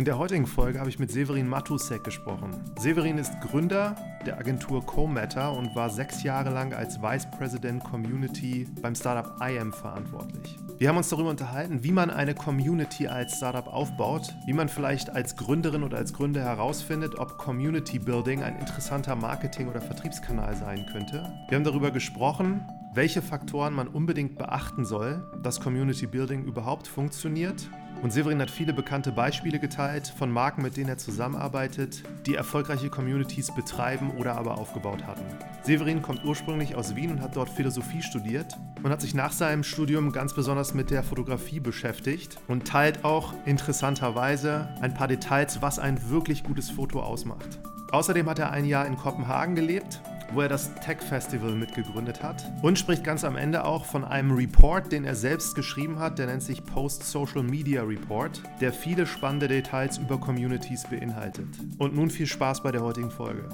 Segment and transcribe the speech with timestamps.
[0.00, 2.52] In der heutigen Folge habe ich mit Severin Matusek gesprochen.
[2.78, 8.66] Severin ist Gründer der Agentur CoMatter und war sechs Jahre lang als Vice President Community
[8.80, 10.58] beim Startup IAM verantwortlich.
[10.78, 15.10] Wir haben uns darüber unterhalten, wie man eine Community als Startup aufbaut, wie man vielleicht
[15.10, 20.86] als Gründerin oder als Gründer herausfindet, ob Community Building ein interessanter Marketing- oder Vertriebskanal sein
[20.90, 21.30] könnte.
[21.50, 27.68] Wir haben darüber gesprochen, welche Faktoren man unbedingt beachten soll, dass Community Building überhaupt funktioniert.
[28.02, 32.88] Und Severin hat viele bekannte Beispiele geteilt von Marken, mit denen er zusammenarbeitet, die erfolgreiche
[32.88, 35.24] Communities betreiben oder aber aufgebaut hatten.
[35.62, 39.62] Severin kommt ursprünglich aus Wien und hat dort Philosophie studiert und hat sich nach seinem
[39.62, 45.78] Studium ganz besonders mit der Fotografie beschäftigt und teilt auch interessanterweise ein paar Details, was
[45.78, 47.58] ein wirklich gutes Foto ausmacht.
[47.92, 50.00] Außerdem hat er ein Jahr in Kopenhagen gelebt
[50.32, 52.44] wo er das Tech Festival mitgegründet hat.
[52.62, 56.26] Und spricht ganz am Ende auch von einem Report, den er selbst geschrieben hat, der
[56.26, 61.48] nennt sich Post Social Media Report, der viele spannende Details über Communities beinhaltet.
[61.78, 63.48] Und nun viel Spaß bei der heutigen Folge.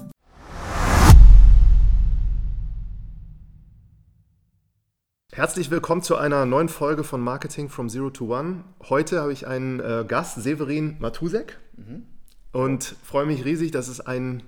[5.31, 8.63] Herzlich willkommen zu einer neuen Folge von Marketing from Zero to One.
[8.89, 11.59] Heute habe ich einen äh, Gast, Severin Matusek.
[11.75, 12.05] Mhm.
[12.51, 14.41] Und freue mich riesig, dass es ein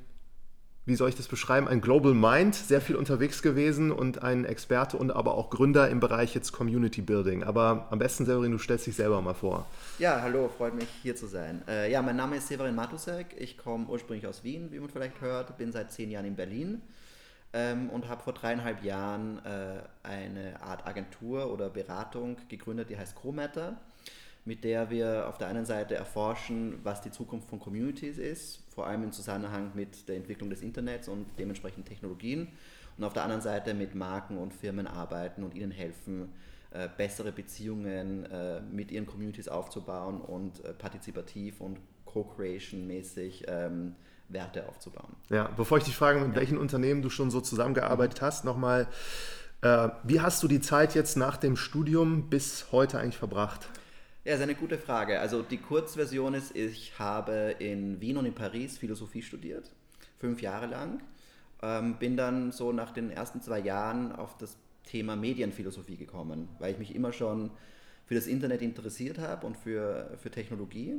[0.90, 4.98] wie soll ich das beschreiben, ein Global Mind, sehr viel unterwegs gewesen und ein Experte
[4.98, 7.44] und aber auch Gründer im Bereich jetzt Community Building.
[7.44, 9.68] Aber am besten, Severin, du stellst dich selber mal vor.
[10.00, 11.62] Ja, hallo, freut mich hier zu sein.
[11.68, 15.22] Äh, ja, mein Name ist Severin Matusek, ich komme ursprünglich aus Wien, wie man vielleicht
[15.22, 16.82] hört, bin seit zehn Jahren in Berlin
[17.54, 23.16] ähm, und habe vor dreieinhalb Jahren äh, eine Art Agentur oder Beratung gegründet, die heißt
[23.16, 23.78] CoMatter
[24.50, 28.88] mit der wir auf der einen Seite erforschen, was die Zukunft von Communities ist, vor
[28.88, 32.48] allem im Zusammenhang mit der Entwicklung des Internets und dementsprechend Technologien.
[32.98, 36.34] Und auf der anderen Seite mit Marken und Firmen arbeiten und ihnen helfen,
[36.72, 43.94] äh, bessere Beziehungen äh, mit ihren Communities aufzubauen und äh, partizipativ und Co-Creation-mäßig ähm,
[44.30, 45.16] Werte aufzubauen.
[45.30, 46.36] Ja, bevor ich dich frage, mit ja.
[46.38, 48.88] welchen Unternehmen du schon so zusammengearbeitet hast, nochmal,
[50.04, 53.68] wie hast du die Zeit jetzt nach dem Studium bis heute eigentlich verbracht?
[54.26, 55.20] Ja, ist eine gute Frage.
[55.22, 59.72] Also die Kurzversion ist, ich habe in Wien und in Paris Philosophie studiert,
[60.18, 61.02] fünf Jahre lang.
[61.62, 66.74] Ähm, bin dann so nach den ersten zwei Jahren auf das Thema Medienphilosophie gekommen, weil
[66.74, 67.52] ich mich immer schon
[68.06, 70.96] für das Internet interessiert habe und für, für Technologie.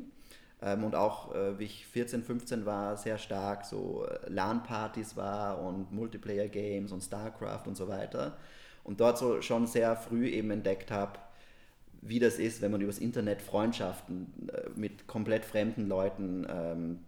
[0.63, 5.61] Ähm, und auch, äh, wie ich 14, 15 war, sehr stark so äh, LAN-Partys war
[5.61, 8.39] und Multiplayer-Games und StarCraft und so weiter.
[8.83, 11.19] Und dort so schon sehr früh eben entdeckt habe,
[12.03, 16.99] wie das ist, wenn man übers Internet Freundschaften äh, mit komplett fremden Leuten ähm,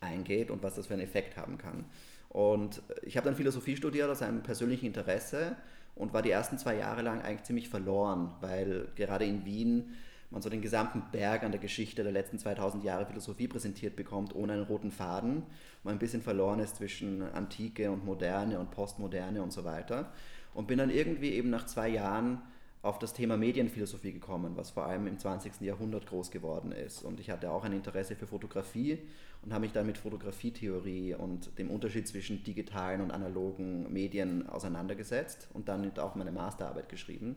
[0.00, 1.84] eingeht und was das für einen Effekt haben kann.
[2.28, 5.56] Und ich habe dann Philosophie studiert aus einem persönlichen Interesse
[5.94, 9.96] und war die ersten zwei Jahre lang eigentlich ziemlich verloren, weil gerade in Wien
[10.30, 14.34] man so den gesamten Berg an der Geschichte der letzten 2000 Jahre Philosophie präsentiert bekommt,
[14.34, 15.44] ohne einen roten Faden.
[15.84, 20.12] Man ein bisschen verloren ist zwischen Antike und Moderne und Postmoderne und so weiter.
[20.52, 22.42] Und bin dann irgendwie eben nach zwei Jahren
[22.82, 25.60] auf das Thema Medienphilosophie gekommen, was vor allem im 20.
[25.60, 27.02] Jahrhundert groß geworden ist.
[27.02, 28.98] Und ich hatte auch ein Interesse für Fotografie
[29.42, 35.48] und habe mich dann mit Fotografietheorie und dem Unterschied zwischen digitalen und analogen Medien auseinandergesetzt
[35.54, 37.36] und dann auch meine Masterarbeit geschrieben.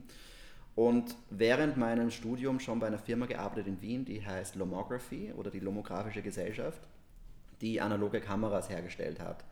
[0.75, 5.49] Und während meinem Studium schon bei einer Firma gearbeitet in Wien, die heißt Lomography oder
[5.49, 6.81] die Lomographische Gesellschaft,
[7.61, 9.43] die analoge Kameras hergestellt hat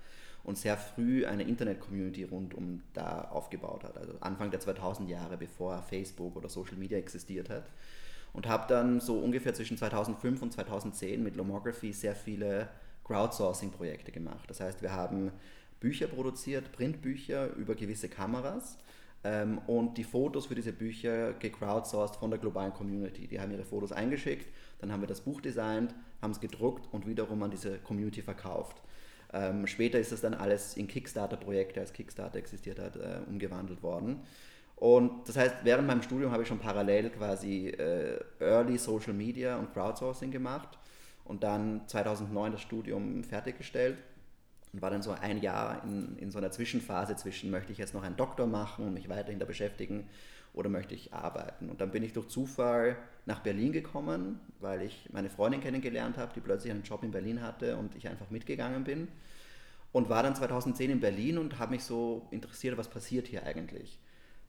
[0.50, 3.96] und sehr früh eine Internet-Community rund um da aufgebaut hat.
[3.98, 7.70] Also Anfang der 2000 Jahre, bevor Facebook oder Social Media existiert hat.
[8.34, 12.68] Und habe dann so ungefähr zwischen 2005 und 2010 mit Lomography sehr viele
[13.06, 14.50] Crowdsourcing-Projekte gemacht.
[14.50, 15.32] Das heißt, wir haben
[15.80, 18.78] Bücher produziert, Printbücher über gewisse Kameras
[19.24, 23.28] ähm, und die Fotos für diese Bücher gecrowdsourced von der globalen Community.
[23.28, 24.48] Die haben ihre Fotos eingeschickt,
[24.80, 28.82] dann haben wir das Buch designt, haben es gedruckt und wiederum an diese Community verkauft.
[29.32, 34.22] Ähm, später ist das dann alles in Kickstarter-Projekte, als Kickstarter existiert hat, äh, umgewandelt worden.
[34.76, 39.58] Und das heißt, während meinem Studium habe ich schon parallel quasi äh, Early Social Media
[39.58, 40.80] und Crowdsourcing gemacht
[41.26, 43.98] und dann 2009 das Studium fertiggestellt
[44.72, 47.94] und war dann so ein Jahr in, in so einer Zwischenphase zwischen, möchte ich jetzt
[47.94, 50.08] noch einen Doktor machen und mich weiterhin da beschäftigen
[50.54, 51.70] oder möchte ich arbeiten.
[51.70, 56.32] Und dann bin ich durch Zufall nach Berlin gekommen, weil ich meine Freundin kennengelernt habe,
[56.34, 59.08] die plötzlich einen Job in Berlin hatte und ich einfach mitgegangen bin.
[59.92, 64.00] Und war dann 2010 in Berlin und habe mich so interessiert, was passiert hier eigentlich.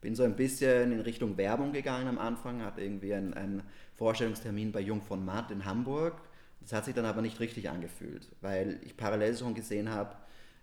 [0.00, 3.62] Bin so ein bisschen in Richtung Werbung gegangen am Anfang, hatte irgendwie einen, einen
[3.96, 6.20] Vorstellungstermin bei Jung von Matt in Hamburg.
[6.60, 10.16] Das hat sich dann aber nicht richtig angefühlt, weil ich parallel schon gesehen habe,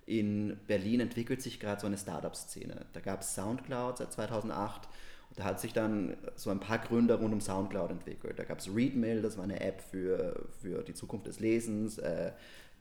[0.07, 2.85] in Berlin entwickelt sich gerade so eine Startup-Szene.
[2.93, 4.87] Da gab es Soundcloud seit 2008
[5.35, 8.39] Da hat sich dann so ein paar Gründer rund um Soundcloud entwickelt.
[8.39, 12.31] Da gab es Readmill, das war eine App für, für die Zukunft des Lesens, äh,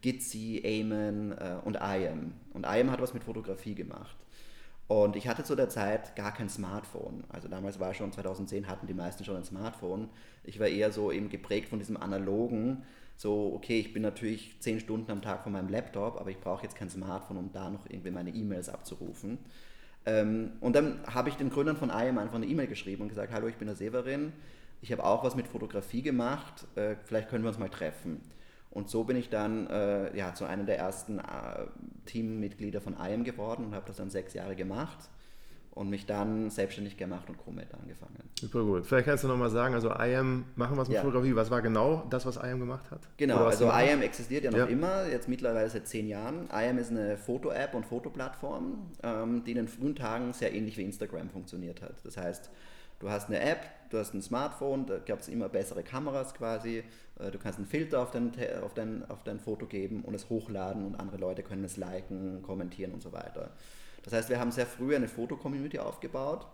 [0.01, 2.35] Gitzy, Amen äh, und IAM.
[2.53, 4.17] Und IAM hat was mit Fotografie gemacht.
[4.89, 7.25] Und ich hatte zu der Zeit gar kein Smartphone.
[7.29, 10.09] Also damals war schon 2010, hatten die meisten schon ein Smartphone.
[10.45, 12.85] Ich war eher so eben geprägt von diesem analogen,
[13.17, 16.63] so, okay, ich bin natürlich zehn Stunden am Tag von meinem Laptop, aber ich brauche
[16.63, 19.39] jetzt kein Smartphone, um da noch irgendwie meine E-Mails abzurufen.
[20.05, 23.33] Ähm, und dann habe ich den Gründern von IAM einfach eine E-Mail geschrieben und gesagt,
[23.33, 24.33] hallo, ich bin der Severin,
[24.83, 28.21] ich habe auch was mit Fotografie gemacht, äh, vielleicht können wir uns mal treffen.
[28.77, 31.23] Und so bin ich dann äh, ja, zu einem der ersten äh,
[32.05, 34.99] Teammitglieder von IAM geworden und habe das dann sechs Jahre gemacht
[35.71, 38.29] und mich dann selbstständig gemacht und CoMed angefangen.
[38.39, 38.85] Super gut.
[38.85, 41.03] Vielleicht kannst du nochmal sagen, also IAM machen was mit ja.
[41.03, 41.35] Fotografie.
[41.35, 43.01] Was war genau das, was IAM gemacht hat?
[43.17, 44.67] Genau, also IAM existiert ja noch ja.
[44.67, 46.47] immer, jetzt mittlerweile seit zehn Jahren.
[46.53, 50.83] IAM ist eine Foto-App und Fotoplattform, ähm, die in den frühen Tagen sehr ähnlich wie
[50.83, 51.95] Instagram funktioniert hat.
[52.05, 52.51] Das heißt,
[52.99, 53.61] Du hast eine App,
[53.91, 56.83] du hast ein Smartphone, da gab es immer bessere Kameras quasi.
[57.19, 58.33] Äh, du kannst einen Filter auf dein,
[58.63, 62.43] auf, dein, auf dein Foto geben und es hochladen und andere Leute können es liken,
[62.43, 63.51] kommentieren und so weiter.
[64.03, 66.47] Das heißt, wir haben sehr früh eine Foto-Community aufgebaut,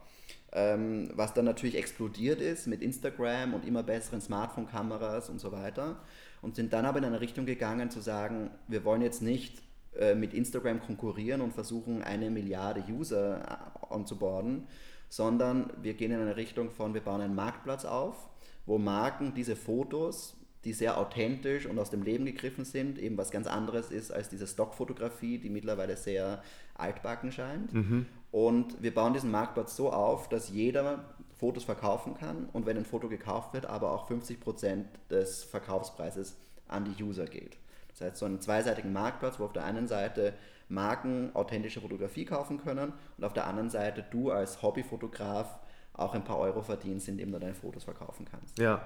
[0.53, 5.97] ähm, was dann natürlich explodiert ist mit Instagram und immer besseren Smartphone-Kameras und so weiter.
[6.41, 9.63] Und sind dann aber in eine Richtung gegangen zu sagen, wir wollen jetzt nicht
[9.95, 14.67] äh, mit Instagram konkurrieren und versuchen, eine Milliarde User anzuborden,
[15.13, 18.31] sondern wir gehen in eine Richtung von, wir bauen einen Marktplatz auf,
[18.65, 23.31] wo Marken diese Fotos, die sehr authentisch und aus dem Leben gegriffen sind, eben was
[23.31, 26.43] ganz anderes ist als diese Stockfotografie, die mittlerweile sehr
[26.75, 27.75] altbacken scheint.
[27.75, 28.07] Mhm.
[28.31, 31.05] Und wir bauen diesen Marktplatz so auf, dass jeder
[31.39, 36.39] Fotos verkaufen kann und wenn ein Foto gekauft wird, aber auch 50% des Verkaufspreises
[36.69, 37.59] an die User geht.
[37.91, 40.33] Das heißt, so einen zweiseitigen Marktplatz, wo auf der einen Seite
[40.73, 45.59] Marken authentische Fotografie kaufen können und auf der anderen Seite du als Hobbyfotograf
[45.95, 48.59] auch ein paar Euro verdienst, indem du deine Fotos verkaufen kannst.
[48.59, 48.83] Ja.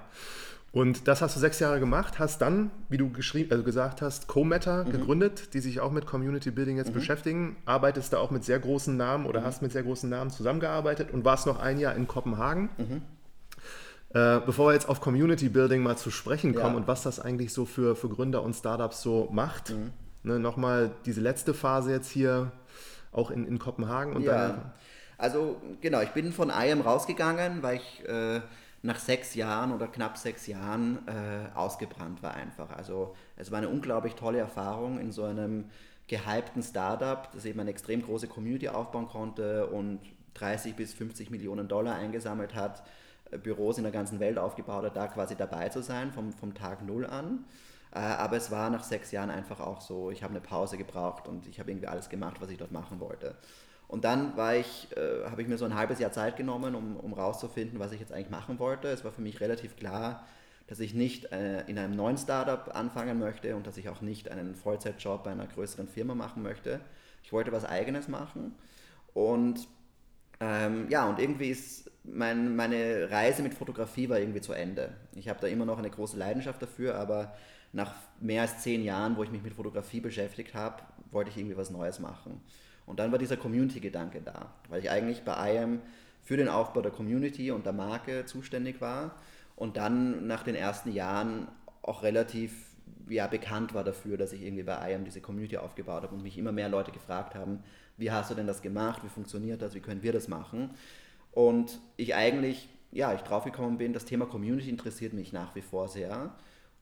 [0.73, 4.27] Und das hast du sechs Jahre gemacht, hast dann, wie du geschrieben, also gesagt hast,
[4.27, 4.91] CoMeta mhm.
[4.91, 6.95] gegründet, die sich auch mit Community Building jetzt mhm.
[6.95, 7.55] beschäftigen.
[7.65, 9.45] Arbeitest da auch mit sehr großen Namen oder mhm.
[9.45, 12.69] hast mit sehr großen Namen zusammengearbeitet und warst noch ein Jahr in Kopenhagen.
[12.77, 13.01] Mhm.
[14.09, 16.77] Äh, bevor wir jetzt auf Community Building mal zu sprechen kommen ja.
[16.77, 19.91] und was das eigentlich so für, für Gründer und Startups so macht, mhm.
[20.27, 22.51] Ne, Nochmal diese letzte Phase jetzt hier
[23.11, 24.13] auch in, in Kopenhagen.
[24.13, 24.71] Und ja, dann
[25.17, 28.41] also genau, ich bin von IAM rausgegangen, weil ich äh,
[28.83, 32.69] nach sechs Jahren oder knapp sechs Jahren äh, ausgebrannt war einfach.
[32.71, 35.65] Also es war eine unglaublich tolle Erfahrung in so einem
[36.07, 39.99] gehypten Startup, das eben eine extrem große Community aufbauen konnte und
[40.35, 42.83] 30 bis 50 Millionen Dollar eingesammelt hat,
[43.31, 46.53] äh, Büros in der ganzen Welt aufgebaut hat, da quasi dabei zu sein vom, vom
[46.53, 47.45] Tag Null an.
[47.93, 51.27] Äh, aber es war nach sechs Jahren einfach auch so, ich habe eine Pause gebraucht
[51.27, 53.35] und ich habe irgendwie alles gemacht, was ich dort machen wollte.
[53.87, 57.13] Und dann ich, äh, habe ich mir so ein halbes Jahr Zeit genommen, um, um
[57.13, 58.89] rauszufinden, was ich jetzt eigentlich machen wollte.
[58.89, 60.25] Es war für mich relativ klar,
[60.67, 64.29] dass ich nicht äh, in einem neuen Startup anfangen möchte und dass ich auch nicht
[64.29, 66.81] einen Vollzeitjob bei einer größeren Firma machen möchte.
[67.23, 68.55] Ich wollte was Eigenes machen.
[69.13, 69.67] Und
[70.41, 74.93] ähm, ja, und irgendwie ist mein, meine Reise mit Fotografie war irgendwie zu Ende.
[75.15, 77.33] Ich habe da immer noch eine große Leidenschaft dafür, aber
[77.77, 80.81] nach mehr als zehn Jahren, wo ich mich mit Fotografie beschäftigt habe,
[81.11, 82.41] wollte ich irgendwie was Neues machen.
[82.87, 85.81] Und dann war dieser Community-Gedanke da, weil ich eigentlich bei IAM
[86.23, 89.11] für den Aufbau der Community und der Marke zuständig war
[89.55, 91.47] und dann nach den ersten Jahren
[91.83, 92.51] auch relativ
[93.07, 96.37] ja, bekannt war dafür, dass ich irgendwie bei IAM diese Community aufgebaut habe und mich
[96.37, 97.63] immer mehr Leute gefragt haben,
[97.97, 100.71] wie hast du denn das gemacht, wie funktioniert das, wie können wir das machen?
[101.31, 105.87] Und ich eigentlich, ja, ich draufgekommen bin, das Thema Community interessiert mich nach wie vor
[105.87, 106.33] sehr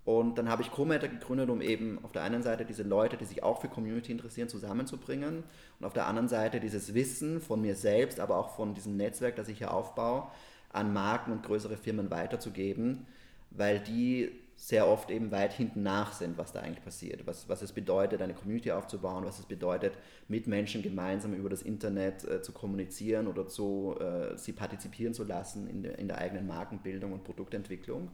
[0.05, 3.25] und dann habe ich CoMeta gegründet, um eben auf der einen Seite diese Leute, die
[3.25, 5.43] sich auch für Community interessieren, zusammenzubringen
[5.79, 9.35] und auf der anderen Seite dieses Wissen von mir selbst, aber auch von diesem Netzwerk,
[9.35, 10.27] das ich hier aufbaue,
[10.71, 13.07] an Marken und größere Firmen weiterzugeben,
[13.50, 17.62] weil die sehr oft eben weit hinten nach sind, was da eigentlich passiert, was, was
[17.62, 19.97] es bedeutet, eine Community aufzubauen, was es bedeutet,
[20.27, 25.24] mit Menschen gemeinsam über das Internet äh, zu kommunizieren oder zu, äh, sie partizipieren zu
[25.24, 28.12] lassen in, de, in der eigenen Markenbildung und Produktentwicklung.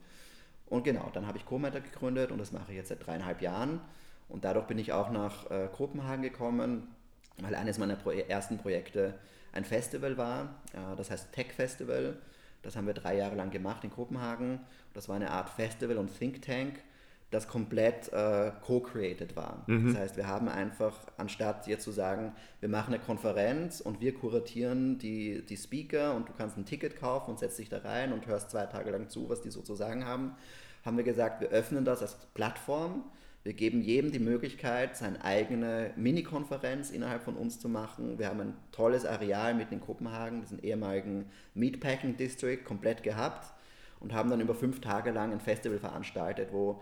[0.72, 3.82] Und genau, dann habe ich CoMeta gegründet und das mache ich jetzt seit dreieinhalb Jahren.
[4.30, 6.88] Und dadurch bin ich auch nach äh, Kopenhagen gekommen,
[7.42, 9.16] weil eines meiner Pro ersten Projekte
[9.52, 12.18] ein Festival war, äh, das heißt Tech Festival.
[12.62, 14.62] Das haben wir drei Jahre lang gemacht in Kopenhagen.
[14.94, 16.80] Das war eine Art Festival und Think Tank,
[17.32, 19.64] das komplett äh, co-created war.
[19.66, 19.94] Mhm.
[19.94, 24.14] Das heißt, wir haben einfach, anstatt jetzt zu sagen, wir machen eine Konferenz und wir
[24.14, 28.12] kuratieren die, die Speaker und du kannst ein Ticket kaufen und setzt dich da rein
[28.12, 30.36] und hörst zwei Tage lang zu, was die so zu sagen haben,
[30.84, 33.04] haben wir gesagt, wir öffnen das als Plattform
[33.44, 38.20] Wir geben jedem die Möglichkeit, seine eigene Mini-Konferenz innerhalb von uns zu machen.
[38.20, 43.54] Wir haben ein tolles Areal mitten in Kopenhagen, diesen ehemaligen Meatpacking District, komplett gehabt
[44.02, 46.82] und haben dann über fünf Tage lang ein Festival veranstaltet, wo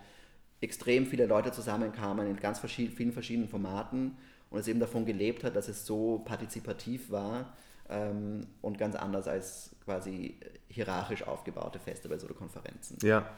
[0.61, 4.17] extrem viele Leute zusammenkamen in ganz verschied vielen verschiedenen Formaten
[4.49, 7.53] und es eben davon gelebt hat, dass es so partizipativ war
[7.89, 10.37] ähm, und ganz anders als quasi
[10.67, 12.97] hierarchisch aufgebaute Festivals oder Konferenzen.
[13.01, 13.29] Ja,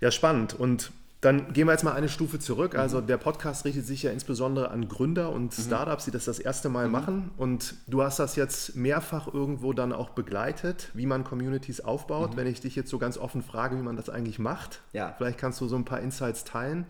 [0.00, 0.54] ja spannend.
[0.54, 2.76] Und dann gehen wir jetzt mal eine Stufe zurück.
[2.76, 5.62] Also der Podcast richtet sich ja insbesondere an Gründer und mhm.
[5.62, 6.92] Startups, die das das erste Mal mhm.
[6.92, 7.30] machen.
[7.36, 12.32] Und du hast das jetzt mehrfach irgendwo dann auch begleitet, wie man Communities aufbaut.
[12.32, 12.36] Mhm.
[12.36, 15.14] Wenn ich dich jetzt so ganz offen frage, wie man das eigentlich macht, ja.
[15.18, 16.86] vielleicht kannst du so ein paar Insights teilen.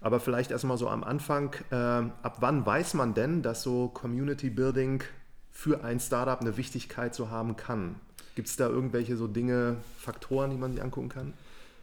[0.00, 4.50] Aber vielleicht erstmal so am Anfang, äh, ab wann weiß man denn, dass so Community
[4.50, 5.04] Building
[5.52, 7.96] für ein Startup eine Wichtigkeit so haben kann?
[8.34, 11.34] Gibt es da irgendwelche so Dinge, Faktoren, die man sich angucken kann?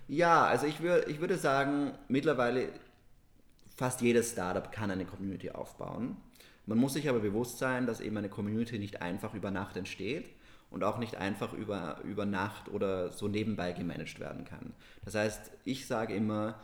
[0.07, 2.69] Ja, also ich, wür, ich würde sagen, mittlerweile
[3.75, 6.17] fast jedes Startup kann eine Community aufbauen.
[6.65, 10.29] Man muss sich aber bewusst sein, dass eben eine Community nicht einfach über Nacht entsteht
[10.71, 14.73] und auch nicht einfach über, über Nacht oder so nebenbei gemanagt werden kann.
[15.03, 16.59] Das heißt, ich sage immer,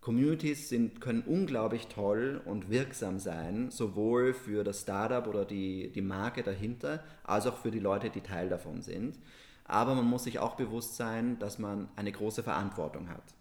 [0.00, 6.02] Communities sind, können unglaublich toll und wirksam sein, sowohl für das Startup oder die, die
[6.02, 9.18] Marke dahinter, als auch für die Leute, die Teil davon sind.
[9.66, 13.34] Aber man muss sich auch bewusst sein, dass man eine große Verantwortung hat.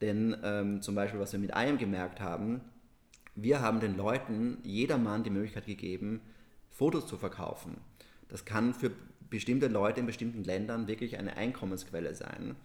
[0.00, 2.60] Denn ähm, zum Beispiel, was wir mit IAM gemerkt haben,
[3.34, 6.20] wir haben den Leuten, jedermann die Möglichkeit gegeben,
[6.70, 7.78] Fotos zu verkaufen.
[8.28, 8.92] Das kann für
[9.30, 12.56] bestimmte Leute in bestimmten Ländern wirklich eine Einkommensquelle sein.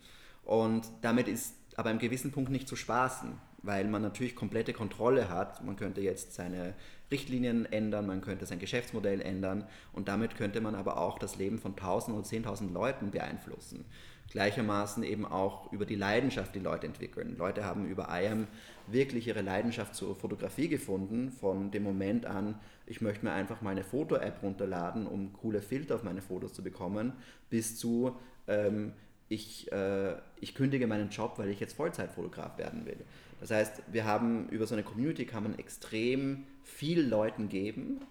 [0.43, 5.29] Und damit ist aber im gewissen Punkt nicht zu spaßen, weil man natürlich komplette Kontrolle
[5.29, 5.63] hat.
[5.63, 6.75] Man könnte jetzt seine
[7.11, 11.57] Richtlinien ändern, man könnte sein Geschäftsmodell ändern und damit könnte man aber auch das Leben
[11.57, 13.85] von tausend oder zehntausend Leuten beeinflussen.
[14.31, 17.35] Gleichermaßen eben auch über die Leidenschaft, die Leute entwickeln.
[17.37, 18.47] Leute haben über IAM
[18.85, 23.71] wirklich ihre Leidenschaft zur Fotografie gefunden, von dem Moment an, ich möchte mir einfach mal
[23.71, 27.13] eine Foto-App runterladen, um coole Filter auf meine Fotos zu bekommen,
[27.49, 28.15] bis zu,
[28.47, 28.93] ähm,
[29.29, 32.97] ich, äh, ich kündige meinen Job, weil ich jetzt Vollzeitfotograf werden will.
[33.39, 38.01] Das heißt, wir haben über so eine Community kann man extrem viel Leuten geben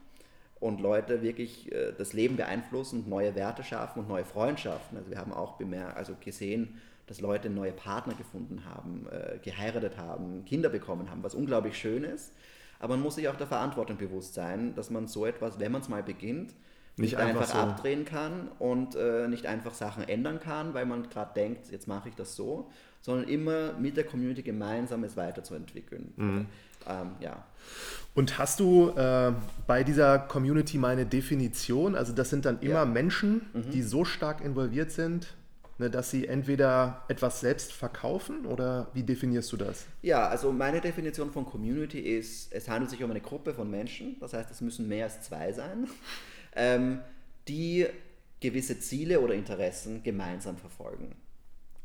[0.60, 4.98] und Leute wirklich äh, das Leben beeinflussen und neue Werte schaffen und neue Freundschaften.
[4.98, 9.96] Also wir haben auch bemerkt, also gesehen, dass Leute neue Partner gefunden haben, äh, geheiratet
[9.96, 12.32] haben, Kinder bekommen haben, was unglaublich schön ist.
[12.80, 15.80] Aber man muss sich auch der Verantwortung bewusst sein, dass man so etwas, wenn man
[15.80, 16.54] es mal beginnt,
[16.96, 17.58] nicht, nicht einfach, einfach so.
[17.58, 22.08] abdrehen kann und äh, nicht einfach Sachen ändern kann, weil man gerade denkt, jetzt mache
[22.08, 26.12] ich das so, sondern immer mit der Community gemeinsam es weiterzuentwickeln.
[26.16, 26.46] Mhm.
[26.88, 27.44] Ähm, ja.
[28.14, 29.32] Und hast du äh,
[29.66, 31.94] bei dieser Community meine Definition?
[31.94, 32.84] Also das sind dann immer ja.
[32.84, 33.70] Menschen, mhm.
[33.70, 35.34] die so stark involviert sind,
[35.78, 39.86] ne, dass sie entweder etwas selbst verkaufen oder wie definierst du das?
[40.02, 44.16] Ja, also meine Definition von Community ist, es handelt sich um eine Gruppe von Menschen,
[44.20, 45.86] das heißt, es müssen mehr als zwei sein
[46.56, 47.00] ähm,
[47.46, 47.86] die
[48.40, 51.14] gewisse Ziele oder Interessen gemeinsam verfolgen.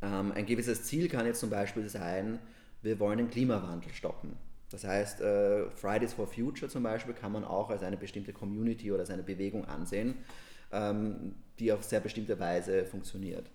[0.01, 2.39] Ähm, ein gewisses Ziel kann jetzt zum Beispiel sein,
[2.81, 4.35] wir wollen den Klimawandel stoppen.
[4.73, 8.91] Das heißt, äh, Fridays for Future zum Beispiel kann man auch als eine bestimmte Community
[8.91, 10.15] oder als eine Bewegung ansehen,
[10.71, 13.51] ähm, die auf sehr bestimmte Weise funktioniert.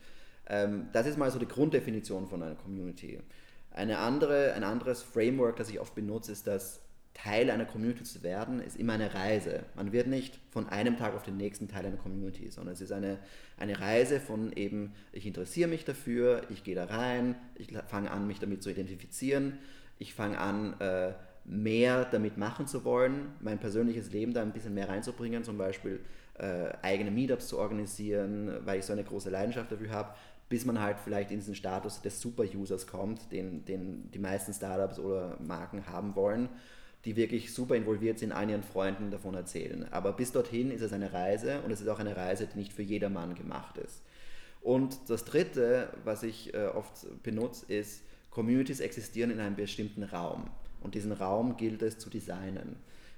[0.46, 3.18] Ähm, das ist mal so die Grunddefinition von einer Community.
[3.72, 6.82] Eine andere, ein anderes Framework, das ich oft benutze, ist das
[7.14, 9.64] Teil einer Community zu werden, ist immer eine Reise.
[9.74, 12.92] Man wird nicht von einem Tag auf den nächsten Teil einer Community, sondern es ist
[12.92, 13.18] eine,
[13.56, 18.28] eine Reise von eben, ich interessiere mich dafür, ich gehe da rein, ich fange an,
[18.28, 19.58] mich damit zu identifizieren,
[19.98, 21.12] ich fange an, äh,
[21.44, 26.00] mehr damit machen zu wollen, mein persönliches Leben da ein bisschen mehr reinzubringen, zum Beispiel
[26.34, 30.14] äh, eigene Meetups zu organisieren, weil ich so eine große Leidenschaft dafür habe,
[30.48, 34.98] bis man halt vielleicht in diesen Status des Super-Users kommt, den, den die meisten Startups
[34.98, 36.48] oder Marken haben wollen
[37.04, 39.86] die wirklich super involviert sind, an ihren Freunden davon erzählen.
[39.92, 42.72] Aber bis dorthin ist es eine Reise und es ist auch eine Reise, die nicht
[42.72, 44.02] für jedermann gemacht ist.
[44.60, 50.50] Und das Dritte, was ich äh, oft benutze, ist, Communities existieren in einem bestimmten Raum.
[50.80, 52.76] Und diesen Raum gilt es zu designen.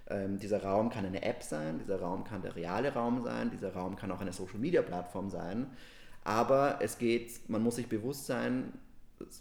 [0.08, 3.72] Ähm, dieser Raum kann eine App sein, dieser Raum kann der reale Raum sein, dieser
[3.74, 5.66] Raum kann auch eine Social-Media-Plattform sein.
[6.24, 8.72] Aber es geht, man muss sich bewusst sein,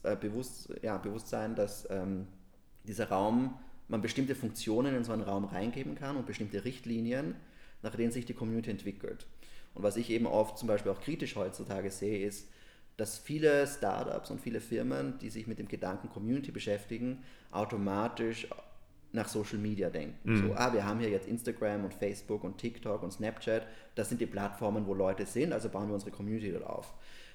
[0.04, 2.28] äh, bewusst, ja, bewusst sein dass ähm,
[2.86, 3.58] dieser Raum
[3.88, 7.36] man bestimmte Funktionen in so einen Raum reingeben kann und bestimmte Richtlinien,
[7.82, 9.26] nach denen sich die Community entwickelt.
[9.74, 12.48] Und was ich eben oft zum Beispiel auch kritisch heutzutage sehe, ist,
[13.00, 18.48] dass viele Startups und viele Firmen, die sich mit dem Gedanken Community beschäftigen, automatisch
[19.12, 20.18] nach Social Media denken.
[20.24, 20.48] Mhm.
[20.48, 23.66] So, ah, wir haben hier jetzt Instagram und Facebook und TikTok und Snapchat,
[23.96, 26.94] das sind die Plattformen, wo Leute sind, also bauen wir unsere Community dort auf.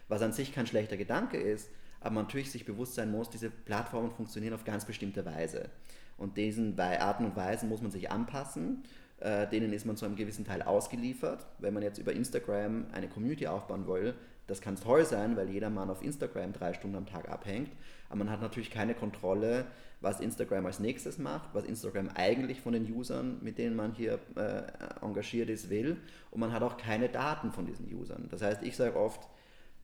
[0.08, 3.50] Was an sich kein schlechter Gedanke ist, aber man natürlich sich bewusst sein muss, diese
[3.50, 5.70] Plattformen funktionieren auf ganz bestimmte Weise.
[6.18, 8.84] Und diesen Arten und Weisen muss man sich anpassen.
[9.20, 11.46] Äh, denen ist man zu einem gewissen Teil ausgeliefert.
[11.58, 14.14] Wenn man jetzt über Instagram eine Community aufbauen will,
[14.46, 17.70] das kann toll sein, weil jeder Mann auf Instagram drei Stunden am Tag abhängt.
[18.08, 19.66] Aber man hat natürlich keine Kontrolle,
[20.00, 24.18] was Instagram als nächstes macht, was Instagram eigentlich von den Usern, mit denen man hier
[24.36, 24.62] äh,
[25.02, 25.96] engagiert ist, will.
[26.30, 28.28] Und man hat auch keine Daten von diesen Usern.
[28.30, 29.26] Das heißt, ich sage oft,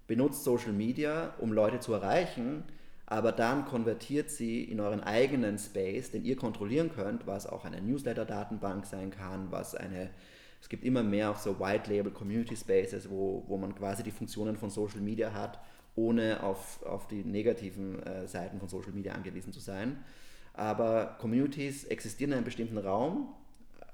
[0.06, 2.64] benutzt Social Media, um Leute zu erreichen,
[3.06, 7.80] aber dann konvertiert sie in euren eigenen Space, den ihr kontrollieren könnt, was auch eine
[7.80, 10.10] Newsletter-Datenbank sein kann, was eine,
[10.60, 14.56] es gibt immer mehr auch so White-Label Community Spaces, wo, wo man quasi die Funktionen
[14.56, 15.58] von Social Media hat
[15.96, 19.98] ohne auf, auf die negativen äh, Seiten von Social Media angewiesen zu sein.
[20.54, 23.28] Aber Communities existieren in einem bestimmten Raum,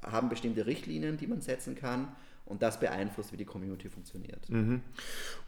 [0.02, 2.08] haben bestimmte Richtlinien, die man setzen kann
[2.44, 4.48] und das beeinflusst, wie die Community funktioniert.
[4.48, 4.82] Mhm.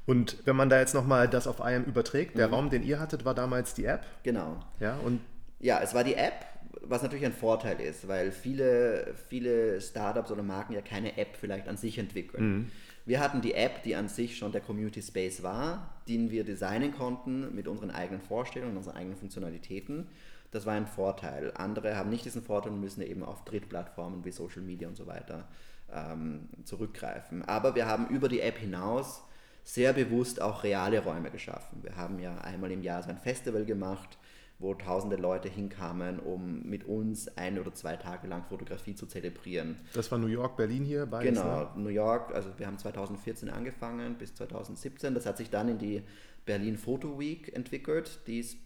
[0.06, 2.54] Und wenn man da jetzt nochmal das auf IAM überträgt, der mhm.
[2.54, 4.04] Raum, den ihr hattet, war damals die App?
[4.22, 4.58] Genau.
[4.80, 5.20] Ja, und
[5.60, 6.46] ja, es war die App,
[6.82, 11.68] was natürlich ein Vorteil ist, weil viele, viele Startups oder Marken ja keine App vielleicht
[11.68, 12.44] an sich entwickeln.
[12.44, 12.70] Mhm.
[13.06, 16.92] Wir hatten die App, die an sich schon der Community Space war, den wir designen
[16.92, 20.08] konnten mit unseren eigenen Vorstellungen, unseren eigenen Funktionalitäten.
[20.50, 21.52] Das war ein Vorteil.
[21.54, 25.06] Andere haben nicht diesen Vorteil und müssen eben auf Drittplattformen wie Social Media und so
[25.06, 25.48] weiter
[25.92, 27.42] ähm, zurückgreifen.
[27.44, 29.22] Aber wir haben über die App hinaus
[29.64, 31.82] sehr bewusst auch reale Räume geschaffen.
[31.82, 34.18] Wir haben ja einmal im Jahr so ein Festival gemacht,
[34.58, 39.76] wo tausende Leute hinkamen, um mit uns ein oder zwei Tage lang Fotografie zu zelebrieren.
[39.94, 41.06] Das war New York, Berlin hier?
[41.06, 41.70] Beides, genau, ne?
[41.76, 45.14] New York, also wir haben 2014 angefangen bis 2017.
[45.14, 46.02] Das hat sich dann in die
[46.44, 48.56] Berlin Photo Week entwickelt, die es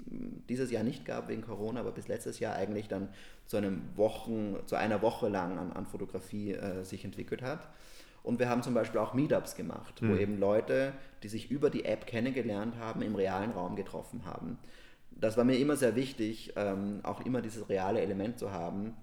[0.48, 3.08] dieses Jahr nicht gab wegen Corona, aber bis letztes Jahr eigentlich dann
[3.46, 7.68] zu, einem Wochen, zu einer Woche lang an, an Fotografie äh, sich entwickelt hat.
[8.22, 10.10] Und wir haben zum Beispiel auch Meetups gemacht, mhm.
[10.10, 14.58] wo eben Leute, die sich über die App kennengelernt haben, im realen Raum getroffen haben
[15.22, 18.94] das war mir immer sehr wichtig, ähm, auch immer dieses reale Element zu haben,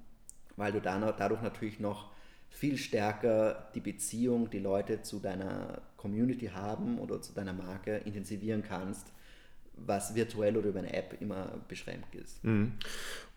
[0.58, 2.12] weil du dann, dadurch natürlich noch
[2.50, 8.64] viel stärker die Beziehung, die Leute zu deiner Community haben oder zu deiner Marke intensivieren
[8.68, 9.08] kannst,
[9.78, 12.44] was virtuell oder über eine App immer beschränkt ist.
[12.44, 12.74] Mhm.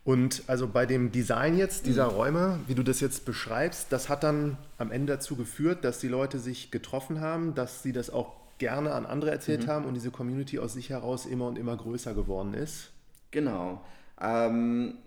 [0.03, 2.15] Und also bei dem Design jetzt dieser mhm.
[2.15, 6.09] Räume, wie du das jetzt beschreibst, das hat dann am Ende dazu geführt, dass die
[6.09, 9.67] Leute sich getroffen haben, dass sie das auch gerne an andere erzählt mhm.
[9.67, 12.91] haben und diese Community aus sich heraus immer und immer größer geworden ist?
[13.29, 13.81] Genau.
[14.21, 14.99] Ähm,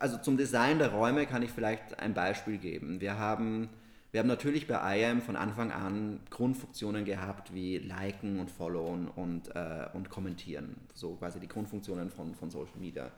[0.00, 3.00] also zum Design der Räume kann ich vielleicht ein Beispiel geben.
[3.00, 3.68] Wir haben,
[4.10, 9.54] wir haben natürlich bei IAM von Anfang an Grundfunktionen gehabt wie liken und followen und,
[9.54, 10.74] äh, und kommentieren.
[10.92, 13.12] So quasi die Grundfunktionen von, von Social Media.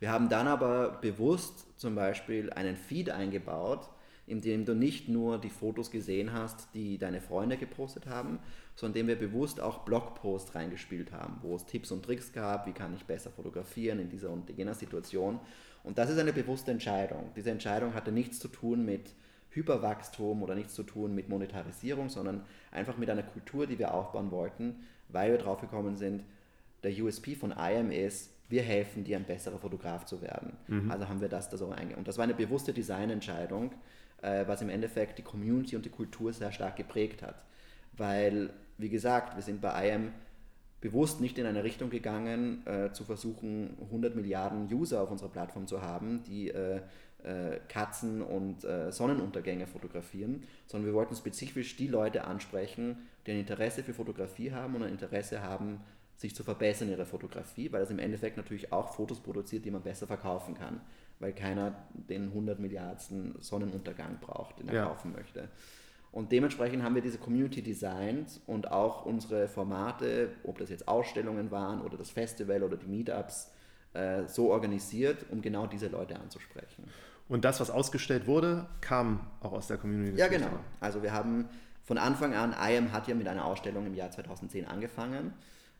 [0.00, 3.90] Wir haben dann aber bewusst zum Beispiel einen Feed eingebaut,
[4.26, 8.38] in dem du nicht nur die Fotos gesehen hast, die deine Freunde gepostet haben,
[8.78, 12.64] sondern in dem wir bewusst auch Blogposts reingespielt haben, wo es Tipps und Tricks gab,
[12.68, 15.40] wie kann ich besser fotografieren in dieser und jener Situation.
[15.82, 17.32] Und das ist eine bewusste Entscheidung.
[17.34, 19.10] Diese Entscheidung hatte nichts zu tun mit
[19.50, 24.30] Hyperwachstum oder nichts zu tun mit Monetarisierung, sondern einfach mit einer Kultur, die wir aufbauen
[24.30, 24.76] wollten,
[25.08, 26.22] weil wir drauf gekommen sind,
[26.84, 30.52] der USP von IAM ist, wir helfen dir, ein besserer Fotograf zu werden.
[30.68, 30.88] Mhm.
[30.88, 31.96] Also haben wir das da so eingegangen.
[31.96, 33.72] Und das war eine bewusste Designentscheidung,
[34.22, 37.42] äh, was im Endeffekt die Community und die Kultur sehr stark geprägt hat.
[37.96, 40.12] Weil, wie gesagt, wir sind bei IAM
[40.80, 45.66] bewusst nicht in eine Richtung gegangen, äh, zu versuchen, 100 Milliarden User auf unserer Plattform
[45.66, 46.80] zu haben, die äh,
[47.24, 53.40] äh, Katzen und äh, Sonnenuntergänge fotografieren, sondern wir wollten spezifisch die Leute ansprechen, die ein
[53.40, 55.80] Interesse für Fotografie haben und ein Interesse haben,
[56.16, 59.70] sich zu verbessern in ihrer Fotografie, weil das im Endeffekt natürlich auch Fotos produziert, die
[59.70, 60.80] man besser verkaufen kann
[61.20, 64.84] weil keiner den 100 Milliardsten Sonnenuntergang braucht, den er ja.
[64.86, 65.48] kaufen möchte.
[66.10, 71.50] Und dementsprechend haben wir diese Community designt und auch unsere Formate, ob das jetzt Ausstellungen
[71.50, 73.52] waren oder das Festival oder die Meetups,
[73.92, 76.84] äh, so organisiert, um genau diese Leute anzusprechen.
[77.28, 80.18] Und das, was ausgestellt wurde, kam auch aus der Community.
[80.18, 80.50] Ja, genau.
[80.80, 81.48] Also wir haben
[81.84, 85.34] von Anfang an, IAM hat ja mit einer Ausstellung im Jahr 2010 angefangen